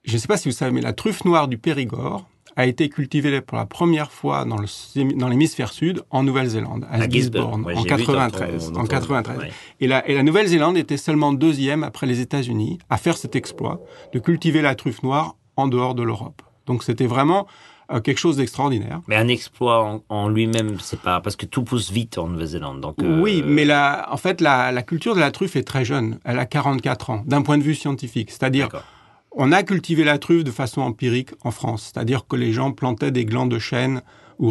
je 0.06 0.14
ne 0.14 0.18
sais 0.18 0.28
pas 0.28 0.38
si 0.38 0.48
vous 0.48 0.56
savez, 0.56 0.72
mais 0.72 0.80
la 0.80 0.94
truffe 0.94 1.26
noire 1.26 1.50
du 1.50 1.58
Périgord 1.58 2.26
a 2.58 2.66
été 2.66 2.90
cultivée 2.90 3.42
pour 3.42 3.58
la 3.58 3.66
première 3.66 4.12
fois 4.12 4.46
dans 4.46 5.28
l'hémisphère 5.28 5.72
sud 5.74 6.04
en 6.10 6.24
Nouvelle-Zélande, 6.24 6.86
à, 6.90 7.02
À 7.02 7.10
Gisborne, 7.10 7.64
ouais, 7.64 7.74
en 7.76 7.84
j'ai 7.84 7.84
vu 7.84 7.90
dans 7.90 7.98
ton- 7.98 8.06
93. 8.06 8.72
dans 8.72 8.80
en 8.80 8.84
ton- 8.84 8.88
93. 8.88 9.38
ouais. 9.40 9.52
Et 9.82 9.88
la, 9.88 10.08
et 10.08 10.14
la 10.16 10.24
Nouvelle-Zélande 10.24 10.78
était 10.78 10.98
seulement 10.98 11.34
deuxième 11.34 11.84
après 11.84 12.08
les 12.08 12.22
États-Unis 12.22 12.80
à 12.90 12.98
faire 12.98 13.18
cet 13.18 13.36
exploit 13.36 13.82
de 14.14 14.20
cultiver 14.20 14.62
la 14.62 14.76
truffe 14.76 15.04
noire 15.04 15.36
en 15.58 15.68
dehors 15.68 15.96
de 15.96 16.04
l'Europe. 16.04 16.42
Donc 16.66 16.84
c'était 16.84 17.08
vraiment 17.08 17.46
euh, 17.92 18.00
quelque 18.00 18.18
chose 18.18 18.38
d'extraordinaire. 18.38 19.02
Mais 19.08 19.16
un 19.16 19.28
exploit 19.28 19.84
en, 19.84 20.04
en 20.10 20.28
lui-même, 20.30 20.78
c'est 20.80 21.00
pas 21.00 21.20
parce 21.22 21.36
que 21.36 21.46
tout 21.46 21.64
pousse 21.64 21.92
vite 21.92 22.18
en 22.18 22.28
Nouvelle-Zélande. 22.30 22.82
Donc 22.82 22.96
euh, 23.04 23.22
Oui, 23.22 23.44
mais 23.46 23.64
la, 23.64 24.08
en 24.12 24.18
fait, 24.18 24.42
la, 24.42 24.72
la 24.72 24.82
culture 24.82 25.14
de 25.14 25.20
la 25.20 25.30
truffe 25.30 25.56
est 25.56 25.64
très 25.64 25.86
jeune. 25.86 26.18
Elle 26.26 26.40
a 26.40 26.46
44 26.48 27.10
ans, 27.12 27.24
d'un 27.28 27.44
point 27.44 27.58
de 27.60 27.64
vue 27.64 27.76
scientifique. 27.76 28.32
C'est-à-dire. 28.32 28.70
On 29.36 29.52
a 29.52 29.64
cultivé 29.64 30.04
la 30.04 30.18
truffe 30.18 30.44
de 30.44 30.52
façon 30.52 30.82
empirique 30.82 31.32
en 31.44 31.52
France. 31.52 31.92
C'est-à-dire 31.94 32.26
que 32.28 32.36
les 32.36 32.52
gens 32.54 32.72
plantaient 32.72 33.12
des 33.12 33.26
glands 33.26 33.46
de 33.48 33.60
chêne 33.60 34.02
ou 34.40 34.50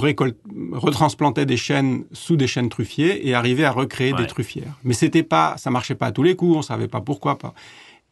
retransplantaient 0.73 1.47
des 1.47 1.57
chênes 1.57 2.05
sous 2.13 2.37
des 2.37 2.47
chênes 2.47 2.69
truffiers 2.69 3.27
et 3.29 3.35
arrivaient 3.35 3.65
à 3.65 3.71
recréer 3.73 4.13
Ouais. 4.13 4.21
des 4.23 4.27
truffières. 4.27 4.79
Mais 4.85 4.95
c'était 4.95 5.23
pas, 5.23 5.57
ça 5.59 5.71
marchait 5.71 5.95
pas 5.95 6.07
à 6.07 6.13
tous 6.13 6.23
les 6.23 6.37
coups. 6.37 6.57
On 6.57 6.63
savait 6.63 6.89
pas 6.89 7.01
pourquoi 7.01 7.39
pas. 7.39 7.55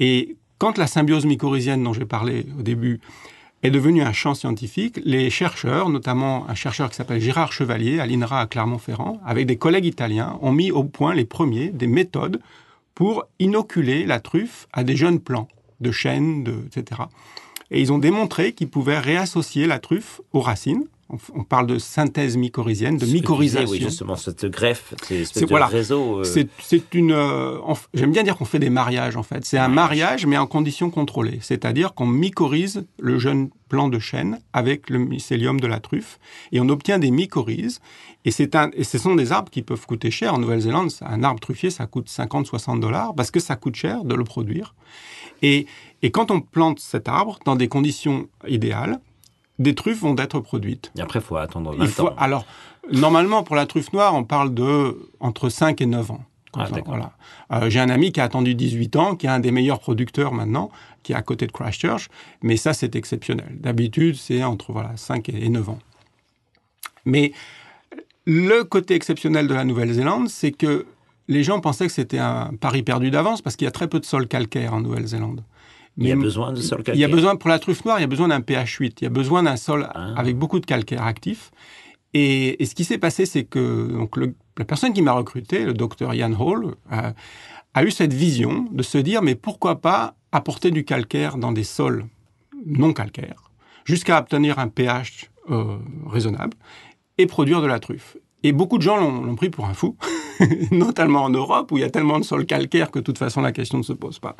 Et 0.01 0.37
quand 0.59 0.79
la 0.79 0.87
symbiose 0.87 1.25
mycorhizienne 1.25 1.83
dont 1.83 1.93
j'ai 1.93 2.05
parlé 2.05 2.47
au 2.59 2.63
début 2.63 3.01
est 3.63 3.71
devenu 3.71 4.03
un 4.03 4.13
champ 4.13 4.35
scientifique. 4.35 5.01
Les 5.05 5.31
chercheurs, 5.31 5.89
notamment 5.89 6.49
un 6.49 6.55
chercheur 6.57 6.91
qui 6.91 6.97
s'appelle 6.97 7.21
Gérard 7.21 7.53
Chevalier 7.53 8.01
à 8.01 8.07
l'INRA 8.07 8.41
à 8.41 8.47
Clermont-Ferrand, 8.47 9.21
avec 9.25 9.47
des 9.47 9.57
collègues 9.57 9.85
italiens, 9.85 10.37
ont 10.43 10.51
mis 10.53 10.73
au 10.73 10.83
point 10.83 11.15
les 11.15 11.25
premiers 11.25 11.69
des 11.69 11.87
méthodes 11.87 12.41
pour 12.95 13.25
inoculer 13.39 14.05
la 14.05 14.19
truffe 14.19 14.67
à 14.73 14.83
des 14.83 14.97
jeunes 14.97 15.21
plants 15.21 15.47
de 15.83 15.93
chêne, 15.93 16.47
etc. 16.67 17.03
Et 17.71 17.81
ils 17.81 17.93
ont 17.93 17.99
démontré 17.99 18.53
qu'ils 18.53 18.69
pouvaient 18.69 18.99
réassocier 18.99 19.67
la 19.67 19.79
truffe 19.79 20.21
aux 20.33 20.41
racines. 20.41 20.85
On, 21.35 21.45
parle 21.45 21.67
de 21.67 21.79
synthèse 21.79 22.39
mycorhizienne, 22.39 22.97
de 22.97 23.05
mycorhisation. 23.05 23.69
Oui, 23.71 23.81
justement, 23.81 24.17
cette 24.17 24.47
greffe, 24.47 24.95
c'est 25.03 25.45
voilà. 25.45 25.67
réseau. 25.67 26.21
euh, 26.21 26.25
C'est 26.25 26.95
une. 26.95 27.13
euh, 27.13 27.59
J'aime 27.93 28.13
bien 28.13 28.23
dire 28.23 28.37
qu'on 28.39 28.47
fait 28.47 28.59
des 28.59 28.71
mariages 28.71 29.17
en 29.17 29.23
fait. 29.23 29.45
C'est 29.45 29.59
un 29.59 29.69
mariage, 29.69 30.25
mais 30.25 30.39
en 30.39 30.47
conditions 30.47 30.89
contrôlées. 30.89 31.39
C'est-à-dire 31.43 31.93
qu'on 31.93 32.07
mycorhize 32.07 32.87
le 32.99 33.19
jeune 33.19 33.51
plant 33.69 33.89
de 33.89 33.99
chêne 33.99 34.39
avec 34.55 34.89
le 34.89 34.99
mycélium 34.99 35.61
de 35.61 35.67
la 35.67 35.81
truffe 35.81 36.19
et 36.51 36.61
on 36.61 36.69
obtient 36.71 36.99
des 36.99 37.11
mycorhizes. 37.11 37.81
Et, 38.25 38.31
un, 38.55 38.71
et 38.73 38.85
ce 38.85 38.97
sont 38.97 39.15
des 39.15 39.33
arbres 39.33 39.51
qui 39.51 39.61
peuvent 39.63 39.85
coûter 39.85 40.11
cher. 40.11 40.33
En 40.33 40.39
Nouvelle-Zélande, 40.39 40.91
un 41.03 41.23
arbre 41.25 41.41
truffier, 41.41 41.69
ça 41.71 41.87
coûte 41.87 42.09
50-60 42.09 42.81
dollars 42.81 43.15
parce 43.15 43.31
que 43.31 43.41
ça 43.41 43.57
coûte 43.57 43.77
cher 43.77 44.05
de 44.05 44.15
le 44.15 44.25
produire. 44.25 44.75
Et, 45.43 45.67
et 46.03 46.11
quand 46.11 46.31
on 46.31 46.41
plante 46.41 46.79
cet 46.81 47.09
arbre 47.09 47.39
dans 47.45 47.57
des 47.57 47.69
conditions 47.69 48.29
idéales, 48.49 48.99
des 49.59 49.75
truffes 49.75 50.01
vont 50.01 50.17
être 50.17 50.41
produites. 50.41 50.93
Et 50.97 51.01
après, 51.01 51.19
il 51.21 51.23
faut 51.23 51.37
attendre 51.37 51.73
Il 51.75 51.81
20 51.81 51.87
faut, 51.87 52.07
ans. 52.09 52.15
alors, 52.19 52.47
normalement, 52.93 53.43
pour 53.43 53.57
la 53.57 53.67
truffe 53.67 53.93
noire, 53.93 54.15
on 54.15 54.25
parle 54.25 54.55
de 54.55 55.09
entre 55.21 55.49
5 55.49 55.81
et 55.81 55.87
9 55.87 56.11
ans. 56.11 56.25
Ah, 56.55 56.69
voilà. 56.85 57.13
Euh, 57.53 57.71
J'ai 57.71 57.81
un 57.81 57.89
ami 57.89 58.13
qui 58.13 58.21
a 58.21 58.25
attendu 58.25 58.55
18 58.55 58.97
ans, 58.97 59.17
qui 59.17 59.25
est 59.27 59.31
un 59.31 59.41
des 59.41 59.51
meilleurs 59.53 59.81
producteurs 59.81 60.33
maintenant, 60.35 60.71
qui 61.03 61.13
est 61.13 61.15
à 61.17 61.23
côté 61.23 61.47
de 61.47 61.53
Christchurch, 61.53 62.09
mais 62.43 62.57
ça, 62.57 62.75
c'est 62.75 62.95
exceptionnel. 62.95 63.57
D'habitude, 63.59 64.17
c'est 64.17 64.45
entre 64.45 64.71
voilà, 64.73 64.93
5 64.97 65.29
et 65.31 65.49
9 65.49 65.69
ans. 65.71 65.79
Mais 67.05 67.33
le 68.27 68.63
côté 68.65 68.95
exceptionnel 68.95 69.49
de 69.49 69.55
la 69.55 69.65
Nouvelle-Zélande, 69.65 70.29
c'est 70.29 70.53
que 70.53 70.87
les 71.29 71.43
gens 71.43 71.61
pensaient 71.61 71.87
que 71.87 71.93
c'était 71.93 72.19
un 72.19 72.51
pari 72.61 72.83
perdu 72.83 73.11
d'avance 73.11 73.43
parce 73.43 73.57
qu'il 73.57 73.65
y 73.65 73.69
a 73.69 73.73
très 73.73 73.89
peu 73.89 73.99
de 74.01 74.05
sol 74.05 74.29
calcaire 74.29 74.75
en 74.75 74.81
Nouvelle-Zélande. 74.81 75.43
Il 75.99 76.07
y 76.09 76.13
a 76.13 76.17
besoin 76.17 76.53
de 76.53 76.61
sol 76.61 76.79
calcaire. 76.79 76.95
il 76.95 77.01
y 77.01 77.05
a 77.05 77.09
besoin, 77.09 77.37
pour 77.37 77.51
la 77.51 77.59
truffe 77.59 77.85
noire, 77.85 77.99
il 77.99 78.03
y 78.03 78.05
a 78.05 78.09
besoin 78.09 78.29
d'un 78.29 78.41
pH 78.41 78.77
8. 78.77 79.01
Il 79.03 79.05
y 79.05 79.07
a 79.07 79.11
besoin 79.11 79.43
d'un 79.43 79.57
sol 79.57 79.89
Ah. 79.95 80.15
avec 80.17 80.37
beaucoup 80.39 80.59
de 80.61 80.67
calcaire 80.67 81.03
actif. 81.05 81.51
Et, 82.15 82.63
et 82.63 82.67
ce 82.67 82.75
qui 82.75 82.85
s'est 82.85 82.99
passé, 82.99 83.27
c'est 83.27 83.45
que 83.45 83.91
donc 83.93 84.17
le- 84.17 84.35
la 84.59 84.65
personne 84.65 84.93
qui 84.93 85.03
m'a 85.03 85.13
recruté, 85.13 85.65
le 85.65 85.75
docteur 85.75 86.15
Ian 86.15 86.33
Hall, 86.39 86.75
a, 86.91 87.13
a 87.75 87.85
eu 87.85 87.91
cette 87.91 88.13
vision 88.13 88.67
de 88.71 88.83
se 88.83 88.99
dire, 88.99 89.23
mais 89.23 89.35
pourquoi 89.35 89.81
pas 89.81 90.15
apporter 90.31 90.71
du 90.71 90.85
calcaire 90.85 91.37
dans 91.39 91.53
des 91.53 91.65
sols 91.65 92.07
non 92.67 92.93
calcaires, 92.93 93.51
jusqu'à 93.85 94.19
obtenir 94.19 94.59
un 94.59 94.69
pH 94.69 95.31
euh, 95.51 95.77
raisonnable, 96.07 96.57
et 97.19 97.27
produire 97.27 97.61
de 97.61 97.67
la 97.67 97.81
truffe. 97.81 98.17
Et 98.45 98.53
beaucoup 98.53 98.77
de 98.79 98.83
gens 98.83 98.97
l'ont 98.99 99.35
pris 99.37 99.51
pour 99.51 99.67
un 99.67 99.75
fou, 99.75 99.97
notamment 100.71 101.25
en 101.25 101.31
Europe, 101.31 101.71
où 101.73 101.79
il 101.79 101.81
y 101.81 101.85
a 101.85 101.91
tellement 101.91 102.19
de 102.19 102.25
sols 102.25 102.47
calcaires 102.47 102.91
que 102.91 102.99
de 102.99 103.05
toute 103.05 103.19
façon 103.19 103.41
la 103.41 103.53
question 103.53 103.79
ne 103.79 103.83
se 103.83 103.93
pose 103.93 104.19
pas. 104.19 104.37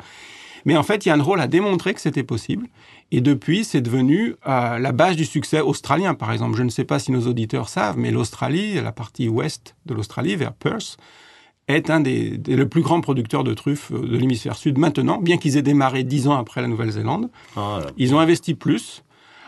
Mais 0.65 0.77
en 0.77 0.83
fait, 0.83 1.05
Yann 1.05 1.21
Roll 1.21 1.39
a 1.41 1.47
démontré 1.47 1.93
que 1.93 2.01
c'était 2.01 2.23
possible. 2.23 2.67
Et 3.11 3.21
depuis, 3.21 3.63
c'est 3.63 3.81
devenu 3.81 4.35
euh, 4.47 4.79
la 4.79 4.91
base 4.91 5.15
du 5.15 5.25
succès 5.25 5.61
australien, 5.61 6.13
par 6.13 6.31
exemple. 6.31 6.57
Je 6.57 6.63
ne 6.63 6.69
sais 6.69 6.85
pas 6.85 6.99
si 6.99 7.11
nos 7.11 7.27
auditeurs 7.27 7.69
savent, 7.69 7.97
mais 7.97 8.11
l'Australie, 8.11 8.75
la 8.81 8.91
partie 8.91 9.27
ouest 9.29 9.75
de 9.85 9.93
l'Australie, 9.93 10.35
vers 10.35 10.53
Perth, 10.53 10.97
est 11.67 11.89
un 11.89 11.99
des, 11.99 12.37
des- 12.37 12.55
le 12.55 12.67
plus 12.67 12.81
grand 12.81 12.99
producteur 13.01 13.43
de 13.43 13.53
truffes 13.53 13.91
euh, 13.93 13.99
de 14.07 14.17
l'hémisphère 14.17 14.55
sud 14.57 14.77
maintenant, 14.77 15.17
bien 15.19 15.37
qu'ils 15.37 15.57
aient 15.57 15.61
démarré 15.61 16.03
dix 16.03 16.27
ans 16.27 16.37
après 16.37 16.61
la 16.61 16.67
Nouvelle-Zélande. 16.67 17.29
Ah. 17.55 17.81
Ils 17.97 18.13
ont 18.15 18.19
investi 18.19 18.53
plus. 18.53 19.03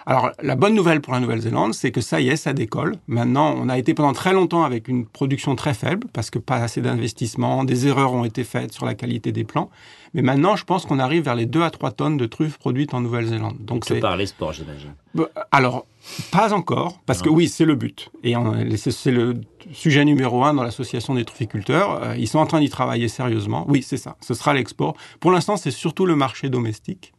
Alors, 0.07 0.31
la 0.43 0.55
bonne 0.55 0.75
nouvelle 0.75 1.01
pour 1.01 1.13
la 1.13 1.19
Nouvelle-Zélande, 1.19 1.73
c'est 1.73 1.91
que 1.91 1.99
ça 1.99 2.21
y 2.21 2.29
est, 2.29 2.35
ça 2.35 2.53
décolle. 2.53 2.97
Maintenant, 3.07 3.55
on 3.57 3.69
a 3.69 3.77
été 3.79 3.95
pendant 3.95 4.13
très 4.13 4.33
longtemps 4.33 4.63
avec 4.63 4.87
une 4.87 5.07
production 5.07 5.55
très 5.55 5.73
faible, 5.73 6.07
parce 6.13 6.29
que 6.29 6.37
pas 6.37 6.57
assez 6.57 6.79
d'investissement, 6.79 7.63
des 7.63 7.87
erreurs 7.87 8.13
ont 8.13 8.23
été 8.23 8.43
faites 8.43 8.71
sur 8.71 8.85
la 8.85 8.93
qualité 8.93 9.31
des 9.31 9.43
plants. 9.43 9.71
Mais 10.13 10.21
maintenant, 10.21 10.55
je 10.55 10.63
pense 10.63 10.85
qu'on 10.85 10.99
arrive 10.99 11.23
vers 11.23 11.33
les 11.33 11.47
2 11.47 11.63
à 11.63 11.71
3 11.71 11.91
tonnes 11.91 12.17
de 12.17 12.25
truffes 12.27 12.59
produites 12.59 12.93
en 12.93 13.01
Nouvelle-Zélande. 13.01 13.57
Donc, 13.61 13.85
c'est... 13.85 13.99
par 13.99 14.15
les 14.15 14.27
sports, 14.27 14.53
j'imagine. 14.53 14.93
Bah, 15.15 15.27
Alors, 15.51 15.87
pas 16.31 16.53
encore, 16.53 16.99
parce 17.07 17.23
que 17.23 17.29
oui, 17.29 17.47
c'est 17.47 17.65
le 17.65 17.73
but. 17.73 18.11
Et 18.23 18.35
c'est 18.77 19.11
le 19.11 19.41
sujet 19.73 20.05
numéro 20.05 20.43
un 20.43 20.53
dans 20.53 20.61
l'association 20.63 21.15
des 21.15 21.25
trufficulteurs. 21.25 22.03
Euh, 22.03 22.15
Ils 22.15 22.27
sont 22.27 22.37
en 22.37 22.45
train 22.45 22.59
d'y 22.59 22.69
travailler 22.69 23.07
sérieusement. 23.07 23.65
Oui, 23.67 23.81
c'est 23.81 23.97
ça. 23.97 24.17
Ce 24.21 24.35
sera 24.35 24.53
l'export. 24.53 24.95
Pour 25.19 25.31
l'instant, 25.31 25.57
c'est 25.57 25.71
surtout 25.71 26.05
le 26.05 26.15
marché 26.15 26.49
domestique. 26.49 27.11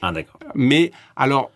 Ah, 0.00 0.12
d'accord. 0.12 0.40
Mais 0.54 0.92
alors, 1.14 1.50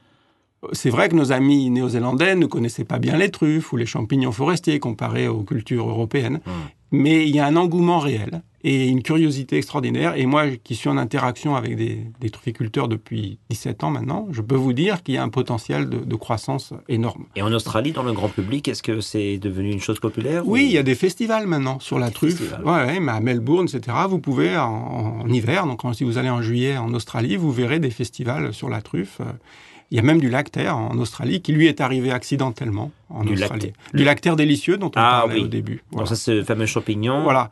c'est 0.73 0.91
vrai 0.91 1.09
que 1.09 1.17
nos 1.17 1.33
amis 1.33 1.71
néo-zélandais 1.71 2.37
ne 2.37 2.47
connaissaient 2.47 2.85
pas 2.85 2.99
bien 2.99 3.17
les 3.17 3.31
truffes 3.31 3.73
ou 3.73 3.77
les 3.77 3.87
champignons 3.87 4.33
forestiers 4.33 4.79
comparés 4.79 5.29
aux 5.29 5.43
cultures 5.43 5.89
européennes. 5.89 6.41
Hmm. 6.47 6.69
Mais 6.93 7.27
il 7.29 7.35
y 7.35 7.39
a 7.39 7.47
un 7.47 7.57
engouement 7.57 7.99
réel 7.99 8.43
et 8.63 8.89
une 8.89 9.03
curiosité 9.03 9.57
extraordinaire. 9.57 10.15
Et 10.17 10.27
moi, 10.27 10.45
qui 10.63 10.75
suis 10.75 10.89
en 10.89 10.97
interaction 10.99 11.57
avec 11.57 11.77
des, 11.77 12.05
des 12.21 12.31
trufficulteurs 12.31 12.89
depuis 12.89 13.39
17 13.51 13.85
ans 13.85 13.91
maintenant, 13.91 14.29
je 14.33 14.43
peux 14.43 14.55
vous 14.55 14.73
dire 14.73 15.03
qu'il 15.03 15.15
y 15.15 15.17
a 15.19 15.23
un 15.23 15.29
potentiel 15.31 15.89
de, 15.89 15.99
de 15.99 16.15
croissance 16.17 16.75
énorme. 16.89 17.25
Et 17.37 17.43
en 17.43 17.53
Australie, 17.53 17.93
dans 17.93 18.03
le 18.03 18.13
grand 18.13 18.29
public, 18.29 18.69
est-ce 18.69 18.83
que 18.83 19.01
c'est 19.01 19.39
devenu 19.39 19.71
une 19.73 19.81
chose 19.81 19.99
populaire 20.01 20.47
Oui, 20.47 20.61
ou- 20.61 20.65
il 20.67 20.73
y 20.73 20.79
a 20.79 20.83
des 20.83 20.95
festivals 20.95 21.47
maintenant 21.47 21.81
sur 21.81 21.99
la 21.99 22.11
truffe. 22.11 22.41
Ouais, 22.65 22.71
ouais, 22.73 23.01
mais 23.01 23.13
à 23.13 23.21
Melbourne, 23.21 23.67
etc. 23.73 23.97
Vous 24.09 24.19
pouvez 24.19 24.57
en, 24.57 25.21
en 25.23 25.29
hiver, 25.29 25.67
donc 25.67 25.81
si 25.95 26.05
vous 26.05 26.19
allez 26.19 26.31
en 26.31 26.43
juillet 26.43 26.77
en 26.77 26.93
Australie, 26.93 27.37
vous 27.37 27.51
verrez 27.53 27.79
des 27.81 27.91
festivals 27.91 28.53
sur 28.53 28.69
la 28.69 28.83
truffe. 28.83 29.21
Il 29.93 29.97
y 29.97 29.99
a 29.99 30.03
même 30.03 30.21
du 30.21 30.29
lactaire 30.31 30.77
en 30.77 30.97
Australie 30.99 31.43
qui 31.43 31.51
lui 31.53 31.67
est 31.67 31.81
arrivé 31.81 32.13
accidentellement 32.13 32.93
en 33.09 33.25
Du 33.25 33.33
Australie. 33.33 33.63
lactaire. 33.67 33.73
Du 33.93 34.05
lactaire 34.05 34.37
délicieux 34.37 34.77
dont 34.77 34.87
on 34.87 34.93
Ah, 34.95 35.23
parlait 35.23 35.35
oui. 35.37 35.45
au 35.45 35.49
début. 35.49 35.77
Donc 35.77 35.83
Voilà. 35.93 36.07
ça, 36.11 36.15
c'est 36.15 36.37
ce 36.39 36.45
fameux 36.45 36.67
champignon, 36.67 37.23
Voilà. 37.25 37.51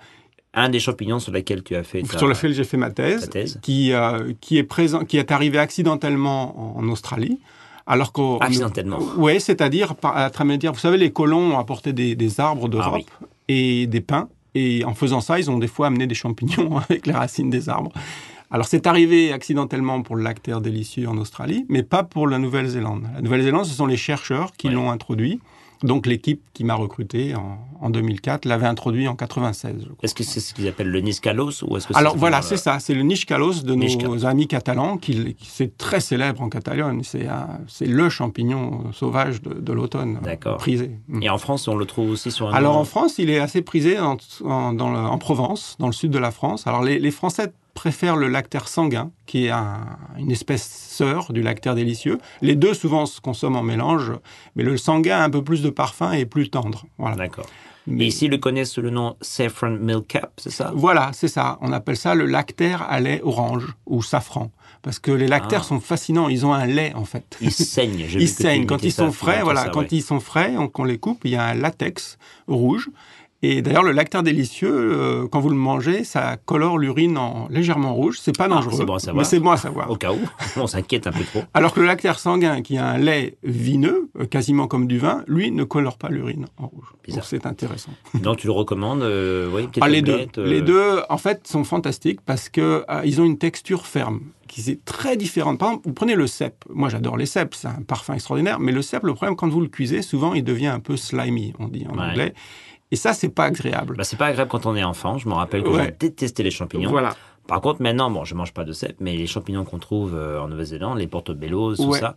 Un 0.54 0.68
des 0.70 0.80
champignons 0.80 1.18
sur 1.18 1.32
lesquels 1.32 1.62
tu 1.62 1.76
as 1.76 1.82
fait 1.84 2.02
ta... 2.02 2.18
sur 2.18 2.26
lequel 2.26 2.52
j'ai 2.54 2.64
fait 2.64 2.76
ma 2.76 2.90
thèse, 2.90 3.28
qui 3.62 3.92
euh, 3.92 4.32
qui 4.40 4.56
est 4.58 4.62
présent, 4.64 5.04
qui 5.04 5.16
est 5.18 5.30
arrivé 5.30 5.58
accidentellement 5.58 6.76
en, 6.78 6.80
en 6.84 6.88
Australie. 6.88 7.38
Alors 7.87 8.12
qu'au 8.12 8.37
Accidentellement. 8.42 8.98
Oui, 9.16 9.40
c'est-à-dire 9.40 9.94
à 10.02 10.28
travers, 10.30 10.72
vous 10.72 10.78
savez, 10.78 10.98
les 10.98 11.11
colons 11.11 11.54
ont 11.54 11.58
apporté 11.58 11.94
des, 11.94 12.14
des 12.16 12.38
arbres 12.38 12.68
d'Europe 12.68 13.02
Ah 13.22 13.24
et 13.48 13.87
des 13.87 14.02
pins, 14.02 14.28
et 14.54 14.84
en 14.84 14.92
faisant 14.92 15.22
ça, 15.22 15.38
ils 15.38 15.50
ont 15.50 15.56
des 15.58 15.68
fois 15.68 15.87
amené 15.87 16.06
des 16.06 16.14
champignons 16.14 16.76
avec 16.88 17.06
les 17.06 17.14
racines 17.14 17.48
des 17.48 17.70
arbres. 17.70 17.92
Alors 18.50 18.66
c'est 18.66 18.87
arrivé 18.87 19.32
accidentellement 19.32 20.02
pour 20.02 20.16
le 20.16 20.22
délicieux 20.61 21.08
en 21.08 21.16
Australie, 21.18 21.64
mais 21.68 21.82
pas 21.82 22.02
pour 22.02 22.26
la 22.28 22.38
Nouvelle-Zélande. 22.38 23.04
La 23.14 23.20
Nouvelle-Zélande, 23.20 23.64
ce 23.66 23.74
sont 23.74 23.87
les 23.87 23.96
chercheurs 23.98 24.52
qui 24.52 24.68
Ouais. 24.68 24.74
l'ont 24.74 24.90
introduit. 24.90 25.40
Donc 25.82 26.06
l'équipe 26.06 26.42
qui 26.54 26.64
m'a 26.64 26.74
recruté 26.74 27.34
en, 27.36 27.58
en 27.80 27.90
2004 27.90 28.44
l'avait 28.46 28.66
introduit 28.66 29.06
en 29.06 29.14
96. 29.14 29.74
je 29.78 29.84
crois. 29.84 29.94
Est-ce 30.02 30.14
que 30.14 30.24
c'est 30.24 30.40
ce 30.40 30.52
qu'ils 30.54 30.66
appellent 30.66 30.90
le 30.90 31.00
Niscalos 31.00 31.62
ou 31.66 31.76
est-ce 31.76 31.86
que 31.86 31.96
Alors 31.96 32.16
voilà, 32.16 32.42
c'est 32.42 32.56
ça, 32.56 32.80
c'est 32.80 32.94
le 32.94 33.02
Nishkalos 33.02 33.62
de 33.62 33.74
nos 33.74 34.26
amis 34.26 34.48
catalans, 34.48 34.96
qui, 34.98 35.34
qui- 35.34 35.46
c'est 35.48 35.76
très 35.78 36.00
célèbre 36.00 36.42
en 36.42 36.48
Catalogne. 36.48 37.02
C'est 37.04 37.86
le 37.86 38.08
champignon 38.08 38.92
sauvage 38.92 39.40
de, 39.42 39.54
de 39.54 39.72
l'automne, 39.72 40.18
prisé. 40.58 40.90
Mm. 41.08 41.22
Et 41.22 41.30
en 41.30 41.38
France, 41.38 41.68
on 41.68 41.76
le 41.76 41.86
trouve 41.86 42.10
aussi 42.10 42.30
sur 42.30 42.48
un 42.48 42.52
Alors 42.54 42.74
nom- 42.74 42.80
en 42.80 42.84
France, 42.84 43.18
il 43.18 43.30
est 43.30 43.38
assez 43.38 43.62
prisé 43.62 43.98
en, 44.00 44.16
en- 44.44 44.72
dans 44.72 44.90
le- 44.90 44.98
en 44.98 45.18
Provence, 45.18 45.76
dans 45.78 45.86
le 45.86 45.92
sud 45.92 46.10
de 46.10 46.18
la 46.18 46.30
France. 46.30 46.66
Alors 46.66 46.82
les, 46.82 46.98
les 46.98 47.10
Français 47.10 47.52
préfèrent 47.78 48.16
le 48.16 48.26
lactaire 48.26 48.66
sanguin, 48.66 49.12
qui 49.26 49.46
est 49.46 49.50
un- 49.50 49.86
une 50.18 50.32
espèce 50.32 50.66
sœur 50.68 51.32
du 51.32 51.42
lactaire 51.42 51.76
délicieux. 51.76 52.18
Les 52.42 52.56
deux 52.56 52.74
souvent 52.74 53.06
se 53.06 53.20
consomment 53.20 53.54
en 53.54 53.62
mélange, 53.62 54.10
mais 54.56 54.64
le 54.64 54.76
sanguin 54.76 55.18
a 55.18 55.22
un 55.22 55.30
peu 55.30 55.44
plus 55.44 55.62
de 55.62 55.70
parfum 55.70 56.12
et 56.12 56.20
est 56.20 56.26
plus 56.26 56.50
tendre. 56.50 56.86
Voilà. 56.98 57.14
D'accord. 57.14 57.46
Mais- 57.86 58.06
ici, 58.08 58.24
ils 58.26 58.30
le 58.32 58.38
connaissent 58.38 58.72
sous 58.72 58.82
le 58.82 58.90
nom 58.90 59.14
Saffron 59.20 59.78
Milk 59.80 60.08
Cap, 60.08 60.32
c'est 60.38 60.50
ça? 60.50 60.72
Voilà, 60.74 61.10
c'est 61.14 61.28
ça. 61.28 61.56
On 61.60 61.72
appelle 61.72 61.96
ça 61.96 62.16
le 62.16 62.26
lactaire 62.26 62.82
à 62.82 62.98
lait 63.00 63.20
orange 63.22 63.66
ou 63.86 64.02
safran. 64.02 64.50
Parce 64.82 64.98
que 64.98 65.10
les 65.12 65.26
lactaires 65.28 65.62
Ah. 65.64 65.68
sont 65.68 65.80
fascinants. 65.80 66.28
Ils 66.28 66.44
ont 66.46 66.52
un 66.52 66.66
lait, 66.66 66.92
en 66.94 67.04
fait. 67.04 67.36
Ils 67.40 67.50
saignent. 67.52 68.06
Ils 68.12 68.28
saignent. 68.28 68.66
Quand 68.66 68.82
ils 68.82 68.92
sont 68.92 69.10
frais, 69.12 69.42
voilà, 69.42 69.64
ça, 69.64 69.68
quand 69.70 69.80
ouais. 69.80 69.88
ils 69.90 70.02
sont 70.02 70.20
frais, 70.20 70.54
on, 70.56 70.68
qu'on 70.68 70.84
les 70.84 70.98
coupe, 70.98 71.20
il 71.24 71.30
y 71.32 71.36
a 71.36 71.44
un 71.44 71.54
latex 71.54 72.16
rouge. 72.46 72.88
Et 73.40 73.62
d'ailleurs, 73.62 73.85
le 73.85 73.92
lactaire 73.92 74.24
délicieux, 74.24 74.68
euh, 74.72 75.29
quand 75.31 75.38
vous 75.38 75.48
le 75.51 75.55
mangez, 75.55 76.03
ça 76.03 76.37
colore 76.44 76.77
l'urine 76.77 77.16
en 77.16 77.46
légèrement 77.51 77.94
rouge. 77.94 78.18
C'est 78.20 78.37
pas 78.37 78.46
Ah, 78.46 78.48
dangereux, 78.48 78.74
c'est 78.79 78.85
bon 78.85 78.94
à 78.94 78.98
savoir. 78.98 79.16
mais 79.22 79.29
c'est 79.29 79.38
bon 79.38 79.51
à 79.53 79.57
savoir. 79.57 79.88
Au 79.90 79.94
cas 79.96 80.12
où, 80.12 80.18
on 80.57 80.66
s'inquiète 80.66 81.07
un 81.07 81.12
peu 81.12 81.22
trop. 81.22 81.42
Alors 81.55 81.72
que 81.72 81.79
le 81.79 81.87
lactaire 81.87 82.18
sanguin, 82.18 82.62
qui 82.62 82.79
a 82.79 82.87
un 82.88 82.98
lait 82.98 83.37
vineux, 83.44 84.11
euh, 84.18 84.24
quasiment 84.27 84.66
comme 84.66 84.88
du 84.88 84.98
vin, 84.98 85.22
lui 85.29 85.53
ne 85.53 85.62
colore 85.62 85.98
pas 85.98 86.09
l'urine 86.09 86.46
en 86.57 86.66
rouge. 86.66 86.87
Bizarre. 87.05 87.20
Donc 87.20 87.29
c'est 87.29 87.46
intéressant. 87.46 87.92
Donc 88.14 88.38
tu 88.38 88.48
le 88.48 88.53
recommandes, 88.53 89.03
euh, 89.03 89.48
oui, 89.55 89.68
Ah, 89.81 89.88
les 89.88 90.03
deux. 90.03 90.27
euh, 90.38 90.44
Les 90.46 90.61
deux, 90.61 91.03
en 91.09 91.18
fait, 91.18 91.46
sont 91.46 91.62
fantastiques 91.62 92.20
parce 92.22 92.48
que 92.48 92.85
ils 93.05 93.20
ont 93.20 93.24
une 93.24 93.38
texture 93.38 93.87
ferme 93.87 94.20
qui 94.48 94.68
est 94.68 94.85
très 94.85 95.16
différente. 95.16 95.59
Par 95.59 95.68
exemple, 95.68 95.87
vous 95.87 95.94
prenez 95.94 96.14
le 96.16 96.27
cèpe. 96.27 96.64
Moi, 96.70 96.88
j'adore 96.88 97.16
les 97.18 97.27
cèpes, 97.27 97.55
c'est 97.55 97.68
un 97.68 97.83
parfum 97.87 98.14
extraordinaire. 98.14 98.59
Mais 98.59 98.72
le 98.72 98.81
cèpe, 98.83 99.05
le 99.05 99.14
problème, 99.14 99.37
quand 99.37 99.48
vous 99.48 99.61
le 99.61 99.68
cuisez, 99.68 100.01
souvent, 100.03 100.33
il 100.35 100.42
devient 100.42 100.68
un 100.68 100.81
peu 100.81 100.96
slimy, 100.96 101.53
on 101.61 101.68
dit 101.68 101.87
en 101.88 101.96
Ouais. 101.98 102.05
anglais. 102.05 102.33
Et 102.90 102.96
ça, 102.96 103.12
c'est 103.12 103.29
pas 103.29 103.44
agréable. 103.44 103.96
Bah, 103.96 104.05
c'est 104.05 104.16
pas 104.16 104.27
agréable 104.27 104.51
quand 104.51 104.66
on 104.66 104.74
est 104.77 104.83
enfant. 104.85 105.18
Je 105.18 105.29
me 105.29 105.35
rappelle 105.35 105.62
que 105.62 105.68
Ouais. 105.68 105.85
j'ai 106.01 106.09
détesté 106.09 106.42
les 106.42 106.51
champignons. 106.51 106.90
Voilà. 106.90 107.14
Par 107.46 107.61
contre, 107.62 107.81
maintenant, 107.81 108.11
bon, 108.11 108.24
je 108.24 108.35
mange 108.35 108.53
pas 108.53 108.64
de 108.64 108.72
cèpe, 108.72 108.96
mais 109.01 109.16
les 109.16 109.27
champignons 109.27 109.64
qu'on 109.64 109.79
trouve 109.79 110.14
euh, 110.14 110.38
en 110.40 110.48
Nouvelle-Zélande, 110.48 110.98
les 110.98 111.07
portobello, 111.07 111.74
tout 111.77 111.85
Ouais. 111.85 111.98
ça, 111.98 112.14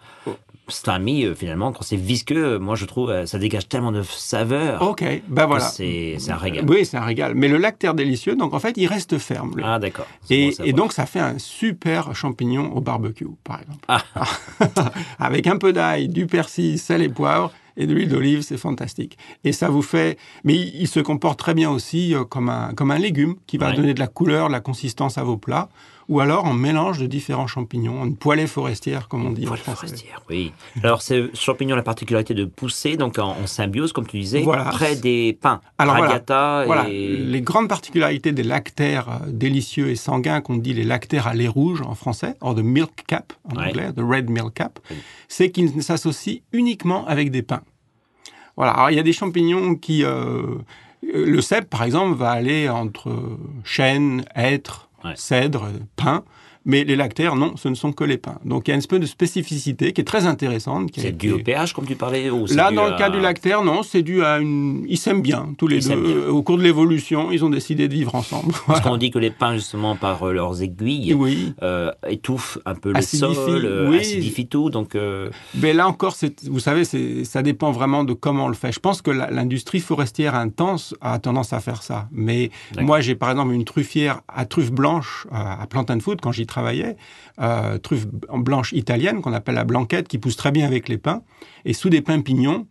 slimy, 0.67 1.23
euh, 1.25 1.33
finalement, 1.35 1.71
quand 1.71 1.83
c'est 1.83 1.95
visqueux, 1.95 2.55
euh, 2.55 2.59
moi 2.59 2.75
je 2.75 2.83
trouve, 2.85 3.25
ça 3.25 3.37
dégage 3.39 3.67
tellement 3.69 3.93
de 3.93 4.01
saveur. 4.03 4.81
Ok, 4.81 5.03
ben 5.29 5.45
voilà. 5.45 5.65
que 5.65 5.71
C'est 5.71 6.15
c'est 6.19 6.31
un 6.31 6.35
régal. 6.37 6.65
Oui, 6.69 6.85
c'est 6.85 6.97
un 6.97 7.05
régal. 7.05 7.33
Mais 7.35 7.47
le 7.47 7.57
lactaire 7.57 7.93
délicieux, 7.93 8.35
donc 8.35 8.53
en 8.53 8.59
fait, 8.59 8.73
il 8.75 8.87
reste 8.87 9.17
ferme. 9.19 9.53
Ah, 9.63 9.79
d'accord. 9.79 10.05
C'est 10.23 10.35
Et, 10.35 10.55
et 10.65 10.73
donc, 10.73 10.91
ça 10.91 11.05
fait 11.05 11.19
un 11.21 11.37
super 11.39 12.13
champignon 12.13 12.73
au 12.75 12.81
barbecue, 12.81 13.27
par 13.45 13.61
exemple. 13.61 13.85
Ah. 13.87 14.03
Avec 15.19 15.47
un 15.47 15.57
peu 15.57 15.71
d'ail, 15.73 16.09
du 16.09 16.27
persil, 16.27 16.77
sel 16.77 17.01
et 17.01 17.09
poivre 17.09 17.51
et 17.77 17.87
de 17.87 17.93
l'huile 17.93 18.09
d'olive, 18.09 18.41
c'est 18.41 18.57
fantastique. 18.57 19.17
Et 19.43 19.51
ça 19.51 19.69
vous 19.69 19.81
fait... 19.81 20.17
Mais 20.43 20.55
il, 20.55 20.87
se 20.87 20.99
comporte 20.99 21.39
très 21.39 21.53
bien 21.53 21.69
aussi 21.69 22.13
euh, 22.13 22.23
comme 22.23 22.49
un, 22.49 22.73
comme 22.73 22.91
un 22.91 22.99
légume 22.99 23.35
qui 23.47 23.57
va 23.57 23.69
Ouais. 23.69 23.75
donner 23.75 23.93
de 23.93 23.99
la 23.99 24.07
couleur, 24.07 24.47
de 24.47 24.51
la 24.53 24.59
consistance 24.59 25.17
à 25.17 25.23
vos 25.23 25.37
plats. 25.37 25.69
Ou 26.11 26.19
alors 26.19 26.43
en 26.43 26.53
mélange 26.53 26.99
de 26.99 27.05
différents 27.07 27.47
champignons, 27.47 28.03
une 28.03 28.17
poêlée 28.17 28.45
forestière, 28.45 29.07
comme 29.07 29.25
on 29.25 29.31
dit 29.31 29.45
français. 29.45 29.63
forestière, 29.63 30.21
oui. 30.29 30.51
Alors, 30.83 31.01
ce 31.01 31.29
champignon 31.33 31.73
a 31.73 31.77
la 31.77 31.83
particularité 31.83 32.33
de 32.33 32.43
pousser, 32.43 32.97
donc 32.97 33.17
en, 33.17 33.29
en 33.29 33.47
symbiose, 33.47 33.93
comme 33.93 34.05
tu 34.05 34.19
disais, 34.19 34.41
Voilà. 34.41 34.65
près 34.65 34.97
des 34.97 35.37
pins. 35.41 35.61
Alors 35.77 35.95
voilà. 35.95 36.11
Radiata 36.11 36.63
Voilà, 36.65 36.89
et... 36.89 37.15
les 37.15 37.41
grandes 37.41 37.69
particularités 37.69 38.33
des 38.33 38.43
lactaires 38.43 39.07
euh, 39.09 39.31
délicieux 39.31 39.89
et 39.89 39.95
sanguins 39.95 40.41
qu'on 40.41 40.57
dit 40.57 40.73
les 40.73 40.83
lactaires 40.83 41.27
à 41.27 41.33
lait 41.33 41.47
rouge 41.47 41.81
en 41.81 41.95
français, 41.95 42.35
or 42.41 42.55
de 42.55 42.61
milk 42.61 43.03
cap 43.07 43.31
en 43.49 43.55
Ouais. 43.55 43.69
anglais, 43.69 43.93
the 43.93 44.01
red 44.01 44.29
milk 44.29 44.53
cap, 44.53 44.79
Oui. 44.91 44.97
c'est 45.29 45.49
qu'ils 45.49 45.73
ne 45.75 45.81
s'associent 45.81 46.39
uniquement 46.51 47.07
avec 47.07 47.31
des 47.31 47.41
pins. 47.41 47.61
Voilà, 48.57 48.73
alors 48.73 48.89
il 48.91 48.97
y 48.97 48.99
a 48.99 49.03
des 49.03 49.13
champignons 49.13 49.75
qui... 49.75 50.03
euh, 50.03 50.09
euh, 51.15 51.25
le 51.25 51.41
cèpe, 51.41 51.67
par 51.69 51.81
exemple, 51.83 52.15
va 52.15 52.29
aller 52.31 52.69
entre 52.69 53.11
chêne, 53.63 54.23
hêtre, 54.35 54.89
Cèdre, 55.15 55.69
pin, 55.95 56.23
mais 56.65 56.83
les 56.83 56.95
lactaires, 56.95 57.35
non, 57.35 57.55
ce 57.57 57.67
ne 57.69 57.75
sont 57.75 57.91
que 57.91 58.03
les 58.03 58.17
pins. 58.17 58.37
Donc 58.45 58.67
il 58.67 58.71
y 58.71 58.73
a 58.73 58.75
une 58.75 58.79
espèce 58.79 58.99
de 58.99 59.05
spécificité 59.05 59.93
qui 59.93 60.01
est 60.01 60.05
très 60.05 60.25
intéressante. 60.25 60.89
C'est 60.95 61.11
dû 61.17 61.31
au 61.31 61.39
pH, 61.39 61.73
comme 61.73 61.85
tu 61.85 61.95
parlais 61.95 62.29
ou 62.29 62.45
Là, 62.47 62.71
dans 62.71 62.85
le 62.87 62.93
à- 62.93 62.97
cas 62.97 63.09
du 63.09 63.19
lactaire, 63.19 63.63
non, 63.63 63.83
c'est 63.83 64.01
dû 64.03 64.23
à 64.23 64.39
une. 64.39 64.85
Ils 64.87 64.97
s'aiment 64.97 65.21
bien, 65.21 65.49
tous 65.57 65.67
les 65.67 65.87
Ils 65.87 65.95
deux. 65.95 66.27
Au 66.29 66.41
cours 66.43 66.57
de 66.57 66.63
l'évolution, 66.63 67.31
ils 67.31 67.43
ont 67.43 67.49
décidé 67.49 67.87
de 67.87 67.93
vivre 67.93 68.13
ensemble. 68.15 68.51
Parce 68.51 68.63
Voilà. 68.65 68.81
qu'on 68.81 68.97
dit 68.97 69.11
que 69.11 69.19
les 69.19 69.31
pins, 69.31 69.55
justement, 69.55 69.95
par 69.95 70.23
euh, 70.27 70.33
leurs 70.33 70.61
aiguilles, 70.61 71.13
Oui. 71.13 71.53
euh, 71.63 71.91
étouffent 72.07 72.57
un 72.65 72.75
peu 72.75 72.89
le 72.91 72.97
Acidifient, 72.97 73.35
sol, 73.35 73.65
euh, 73.65 73.89
oui. 73.89 73.97
acidifient 73.99 74.47
tout, 74.47 74.69
donc... 74.69 74.95
euh, 74.95 75.29
Mais 75.55 75.73
là 75.73 75.87
encore, 75.87 76.15
vous 76.49 76.59
savez, 76.59 76.83
ça 77.23 77.41
dépend 77.41 77.71
vraiment 77.71 78.03
de 78.03 78.13
comment 78.13 78.45
on 78.45 78.49
le 78.49 78.53
fait. 78.53 78.71
Je 78.71 78.79
pense 78.79 79.01
que 79.01 79.11
l'industrie 79.11 79.79
forestière 79.79 80.35
intense 80.35 80.93
a 81.01 81.17
tendance 81.19 81.53
à 81.53 81.59
faire 81.59 81.83
ça. 81.83 82.07
Mais 82.11 82.51
moi, 82.79 83.01
j'ai 83.01 83.15
par 83.15 83.29
exemple 83.31 83.53
une 83.53 83.65
truffière 83.65 84.21
à 84.27 84.45
truffe 84.45 84.71
blanche 84.71 85.25
à 85.31 85.65
Plantain 85.67 85.99
Food 85.99 86.21
quand 86.21 86.31
j'y 86.31 86.45
travaillais, 86.51 86.95
euh, 87.39 87.77
truffe 87.79 88.05
blanche 88.07 88.71
italienne 88.73 89.21
qu'on 89.21 89.33
appelle 89.33 89.55
la 89.55 89.63
blanquette, 89.63 90.07
qui 90.07 90.17
pousse 90.19 90.35
très 90.35 90.51
bien 90.51 90.65
avec 90.67 90.87
les 90.89 90.97
pins. 90.97 91.21
Et 91.65 91.73
sous 91.73 91.89
des 91.89 92.01
pins 92.01 92.21
pignons, 92.21 92.67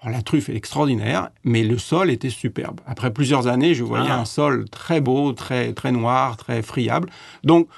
alors, 0.00 0.16
la 0.16 0.22
truffe 0.22 0.48
est 0.48 0.56
extraordinaire, 0.56 1.30
mais 1.44 1.62
le 1.62 1.78
sol 1.78 2.10
était 2.10 2.28
superbe. 2.30 2.80
Après 2.86 3.12
plusieurs 3.12 3.46
années, 3.46 3.72
je 3.74 3.84
voyais 3.84 4.10
Ah. 4.10 4.18
un 4.20 4.24
sol 4.24 4.68
très 4.68 5.00
beau, 5.00 5.32
très 5.32 5.72
très 5.74 5.92
noir, 5.92 6.36
très 6.36 6.60
friable. 6.62 7.08
Donc 7.44 7.68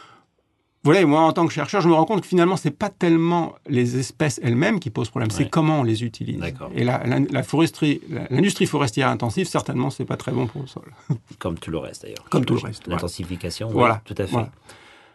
voilà, 0.85 1.05
moi 1.07 1.21
en 1.23 1.33
tant 1.33 1.47
que 1.47 1.53
chercheur, 1.53 1.81
je 1.81 1.89
me 1.89 1.95
rends 1.95 2.05
compte 2.05 2.21
que 2.23 2.27
finalement, 2.27 2.57
c'est 2.59 2.71
pas 2.71 2.91
tellement 2.91 3.55
les 3.69 3.99
espèces 3.99 4.39
elles-mêmes 4.43 4.81
qui 4.81 4.91
posent 4.91 5.09
problème, 5.11 5.31
c'est 5.31 5.49
comment 5.49 5.81
on 5.81 5.83
les 5.83 6.03
utilise. 6.05 6.41
Et 6.75 6.85
la, 6.85 7.07
la- 7.07 7.21
la 7.21 7.43
foresterie, 7.43 8.01
la- 8.11 8.27
l'industrie 8.31 8.67
forestière 8.67 9.09
intensive, 9.09 9.47
certainement, 9.47 9.89
c'est 9.91 10.05
pas 10.05 10.17
très 10.19 10.33
bon 10.33 10.47
pour 10.47 10.61
le 10.63 10.67
sol. 10.67 10.93
Comme 11.39 11.59
tout 11.59 11.71
le 11.71 11.79
reste 11.79 12.03
d'ailleurs. 12.03 12.25
Comme 12.31 12.45
tout 12.45 12.55
le 12.55 12.61
reste. 12.61 12.87
L'intensification, 12.87 13.69
Voilà, 13.71 14.01
tout 14.05 14.15
à 14.19 14.25
fait. 14.27 14.33
voilà. 14.33 14.51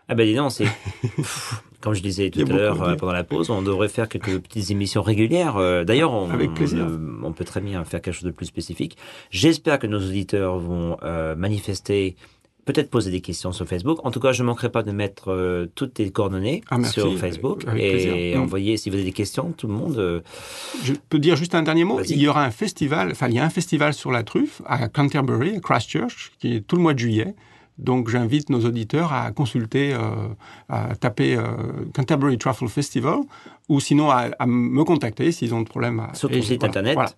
Ah 0.10 0.16
ben 0.16 0.26
dis 0.26 0.36
donc, 0.36 0.52
c'est... 0.52 0.66
Comme 1.82 1.94
je 1.94 2.02
disais 2.02 2.30
tout 2.30 2.42
à 2.42 2.44
l'heure 2.54 2.82
euh, 2.82 2.96
pendant 2.96 3.14
la 3.14 3.24
pause, 3.24 3.50
on 3.50 3.62
devrait 3.62 3.88
faire 3.88 4.10
quelques 4.10 4.38
petites 4.40 4.70
émissions 4.70 5.02
régulières. 5.02 5.56
Euh, 5.56 5.86
D'ailleurs, 5.86 6.12
on, 6.12 6.30
euh, 6.30 6.98
on 7.24 7.32
peut 7.32 7.46
très 7.46 7.62
bien 7.62 7.86
faire 7.86 8.02
quelque 8.02 8.14
chose 8.16 8.26
de 8.26 8.32
plus 8.32 8.48
spécifique. 8.48 8.98
J'espère 9.32 9.80
que 9.80 9.88
nos 9.88 10.00
auditeurs 10.00 10.60
vont 10.60 10.98
euh, 11.04 11.36
manifester, 11.38 12.18
peut-être 12.66 12.90
poser 12.90 13.12
des 13.12 13.22
questions 13.22 13.54
sur 13.54 13.66
Facebook. 13.66 14.06
En 14.06 14.12
tout 14.12 14.20
cas, 14.20 14.34
je 14.34 14.44
ne 14.44 14.48
manquerai 14.48 14.70
pas 14.70 14.84
de 14.84 14.92
mettre 14.92 15.32
euh, 15.32 15.68
toutes 15.74 15.94
tes 15.94 16.10
coordonnées 16.12 16.64
Ah, 16.70 16.84
sur 16.84 17.18
Facebook 17.18 17.64
Avec 17.66 17.82
et 17.82 17.92
plaisir. 17.92 18.42
Envoyer, 18.42 18.76
si 18.76 18.90
vous 18.90 18.96
avez 18.98 19.06
des 19.06 19.14
questions, 19.14 19.54
tout 19.56 19.68
le 19.68 19.74
monde... 19.74 19.98
euh, 20.00 20.20
Je 20.84 20.92
peux 21.08 21.20
dire 21.20 21.38
juste 21.38 21.56
un 21.56 21.64
dernier 21.64 21.86
mot. 21.86 22.02
Il 22.10 22.18
y 22.20 22.28
aura 22.28 22.44
un 22.44 22.52
festival, 22.52 23.10
enfin, 23.12 23.30
il 23.30 23.36
y 23.36 23.40
a 23.40 23.46
un 23.46 23.50
festival 23.50 23.94
sur 23.94 24.12
la 24.12 24.24
truffe 24.24 24.62
à 24.66 24.90
Canterbury, 24.90 25.56
à 25.56 25.60
Christchurch, 25.62 26.34
qui 26.40 26.56
est 26.58 26.60
tout 26.68 26.76
le 26.76 26.82
mois 26.82 26.94
de 26.94 27.00
juillet. 27.00 27.36
Donc, 27.80 28.10
j'invite 28.10 28.50
nos 28.50 28.60
auditeurs 28.66 29.14
à 29.14 29.32
consulter, 29.32 29.94
euh, 29.94 30.00
à 30.68 30.96
taper 30.96 31.36
euh, 31.36 31.44
Canterbury 31.96 32.38
Truffle 32.38 32.68
Festival, 32.68 33.20
ou 33.70 33.80
sinon 33.80 34.10
à, 34.12 34.30
à 34.38 34.46
me 34.46 34.84
contacter 34.84 35.32
s'ils 35.32 35.54
ont 35.56 35.62
de 35.62 35.68
problème. 35.70 36.00
À, 36.02 36.14
sur 36.14 36.30
ton 36.30 36.42
site 36.42 36.60
voilà, 36.60 36.68
internet 36.70 36.94
Voilà. 36.96 37.12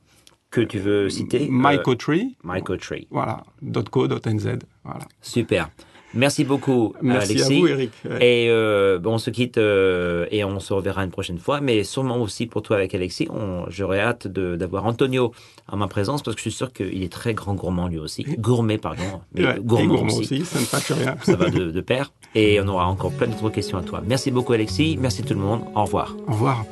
que 0.51 0.61
tu 0.61 0.77
veux 0.79 1.09
citer. 1.09 1.43
euh, 1.43 1.47
Mycotree, 1.49 2.37
Mycotree. 2.43 3.07
voilà, 3.09 3.43
.co.nz. 3.91 4.59
Voilà. 4.83 4.99
Super. 5.21 5.69
Merci 6.13 6.43
beaucoup, 6.43 6.93
Merci 7.01 7.31
Alexis. 7.33 7.53
à 7.53 7.59
vous, 7.59 7.67
Eric. 7.67 7.91
Ouais. 8.09 8.17
Et 8.45 8.49
euh, 8.49 8.99
bon, 8.99 9.13
on 9.13 9.17
se 9.17 9.29
quitte 9.29 9.57
euh, 9.57 10.25
et 10.29 10.43
on 10.43 10.59
se 10.59 10.73
reverra 10.73 11.03
une 11.05 11.09
prochaine 11.11 11.37
fois. 11.37 11.61
Mais 11.61 11.83
sûrement 11.83 12.17
aussi 12.21 12.47
pour 12.47 12.61
toi 12.63 12.75
avec 12.77 12.93
Alexis, 12.93 13.29
j'aurais 13.69 13.99
hâte 14.01 14.27
de- 14.27 14.55
d'avoir 14.57 14.85
Antonio 14.85 15.31
en 15.69 15.77
ma 15.77 15.87
présence 15.87 16.21
parce 16.21 16.35
que 16.35 16.39
je 16.39 16.49
suis 16.49 16.57
sûr 16.57 16.73
qu'il 16.73 17.01
est 17.03 17.11
très 17.11 17.33
grand 17.33 17.53
gourmand 17.53 17.87
lui 17.87 17.97
aussi. 17.99 18.23
Gourmet, 18.39 18.77
pardon. 18.77 19.03
Mais 19.33 19.45
Ouais, 19.45 19.55
et 19.57 19.59
gourmand, 19.61 20.03
aussi. 20.03 20.19
aussi, 20.19 20.45
ça 20.45 20.59
ne 20.59 20.65
fâche 20.65 20.91
rien. 20.91 21.15
Ça 21.23 21.35
va 21.37 21.49
de, 21.49 21.71
de 21.71 21.81
pair. 21.81 22.11
Et 22.35 22.59
on 22.61 22.67
aura 22.67 22.87
encore 22.87 23.11
plein 23.11 23.27
d'autres 23.27 23.49
questions 23.49 23.77
à 23.77 23.81
toi. 23.83 24.01
Merci 24.05 24.31
beaucoup, 24.31 24.51
Alexis. 24.53 24.97
Merci 24.99 25.23
tout 25.23 25.33
le 25.33 25.39
monde. 25.39 25.61
Au 25.75 25.83
revoir. 25.83 26.15
Au 26.27 26.33
revoir. 26.33 26.65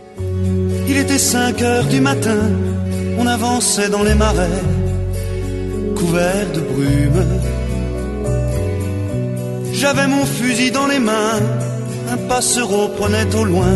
Il 0.88 0.97
était 0.97 1.17
5 1.17 1.62
heures 1.62 1.86
du 1.86 2.02
matin, 2.02 2.49
on 3.17 3.25
avançait 3.28 3.89
dans 3.89 4.04
les 4.04 4.15
marais, 4.15 4.49
couverts 5.95 6.52
de 6.54 6.60
brume. 6.62 7.25
J'avais 9.81 10.07
mon 10.07 10.25
fusil 10.25 10.71
dans 10.71 10.87
les 10.87 10.99
mains, 10.99 11.39
un 12.11 12.17
passereau 12.27 12.89
prenait 12.97 13.33
au 13.33 13.45
loin 13.45 13.75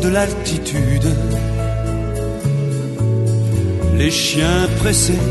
de 0.00 0.08
l'altitude. 0.08 1.08
Les 3.98 4.10
chiens 4.10 4.66
pressés 4.78 5.24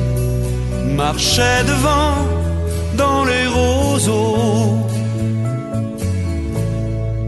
marchaient 0.95 1.63
devant 1.73 2.13
dans 2.97 3.25
les 3.25 3.47
roseaux. 3.47 4.77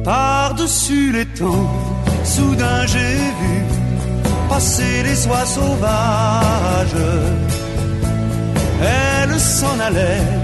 Par-dessus 0.03 1.11
les 1.13 1.25
temps, 1.25 1.71
soudain 2.23 2.85
j'ai 2.85 3.15
vu 3.41 3.55
passer 4.49 5.01
les 5.01 5.25
oies 5.25 5.47
sauvages. 5.57 7.07
Elles 8.83 9.39
s'en 9.39 9.79
allaient 9.79 10.43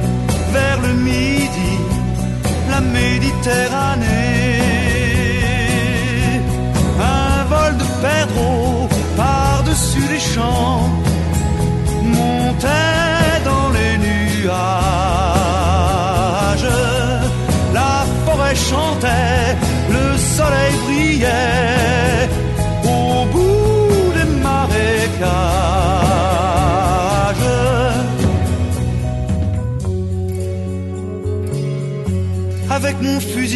la 2.79 2.85
Méditerranée. 2.99 4.05
Un 6.99 7.43
vol 7.45 7.77
de 7.77 7.85
perdreaux 8.01 8.87
par-dessus 9.17 10.07
les 10.09 10.19
champs 10.19 10.88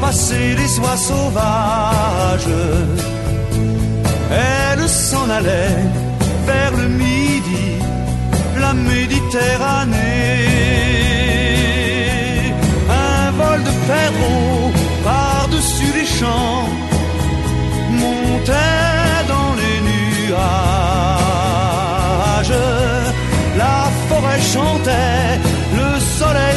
passer 0.00 0.54
les 0.56 0.68
soies 0.68 0.96
sauvages. 0.96 2.54
Elle 4.30 4.88
s'en 4.88 5.28
allait 5.30 5.78
vers 6.46 6.72
le 6.80 6.88
midi, 6.88 7.66
la 8.60 8.72
Méditerranée. 8.72 9.94
Un 12.90 13.30
vol 13.40 13.62
de 13.62 13.74
perros 13.92 14.72
par-dessus 15.04 15.92
les 15.98 16.06
champs 16.18 16.68
montait 17.90 19.14
dans 19.28 19.52
les 19.60 19.78
nuages. 19.90 20.44
La 23.56 23.78
forêt 24.08 24.42
chantait, 24.54 25.40
le 25.80 25.88
soleil 26.18 26.53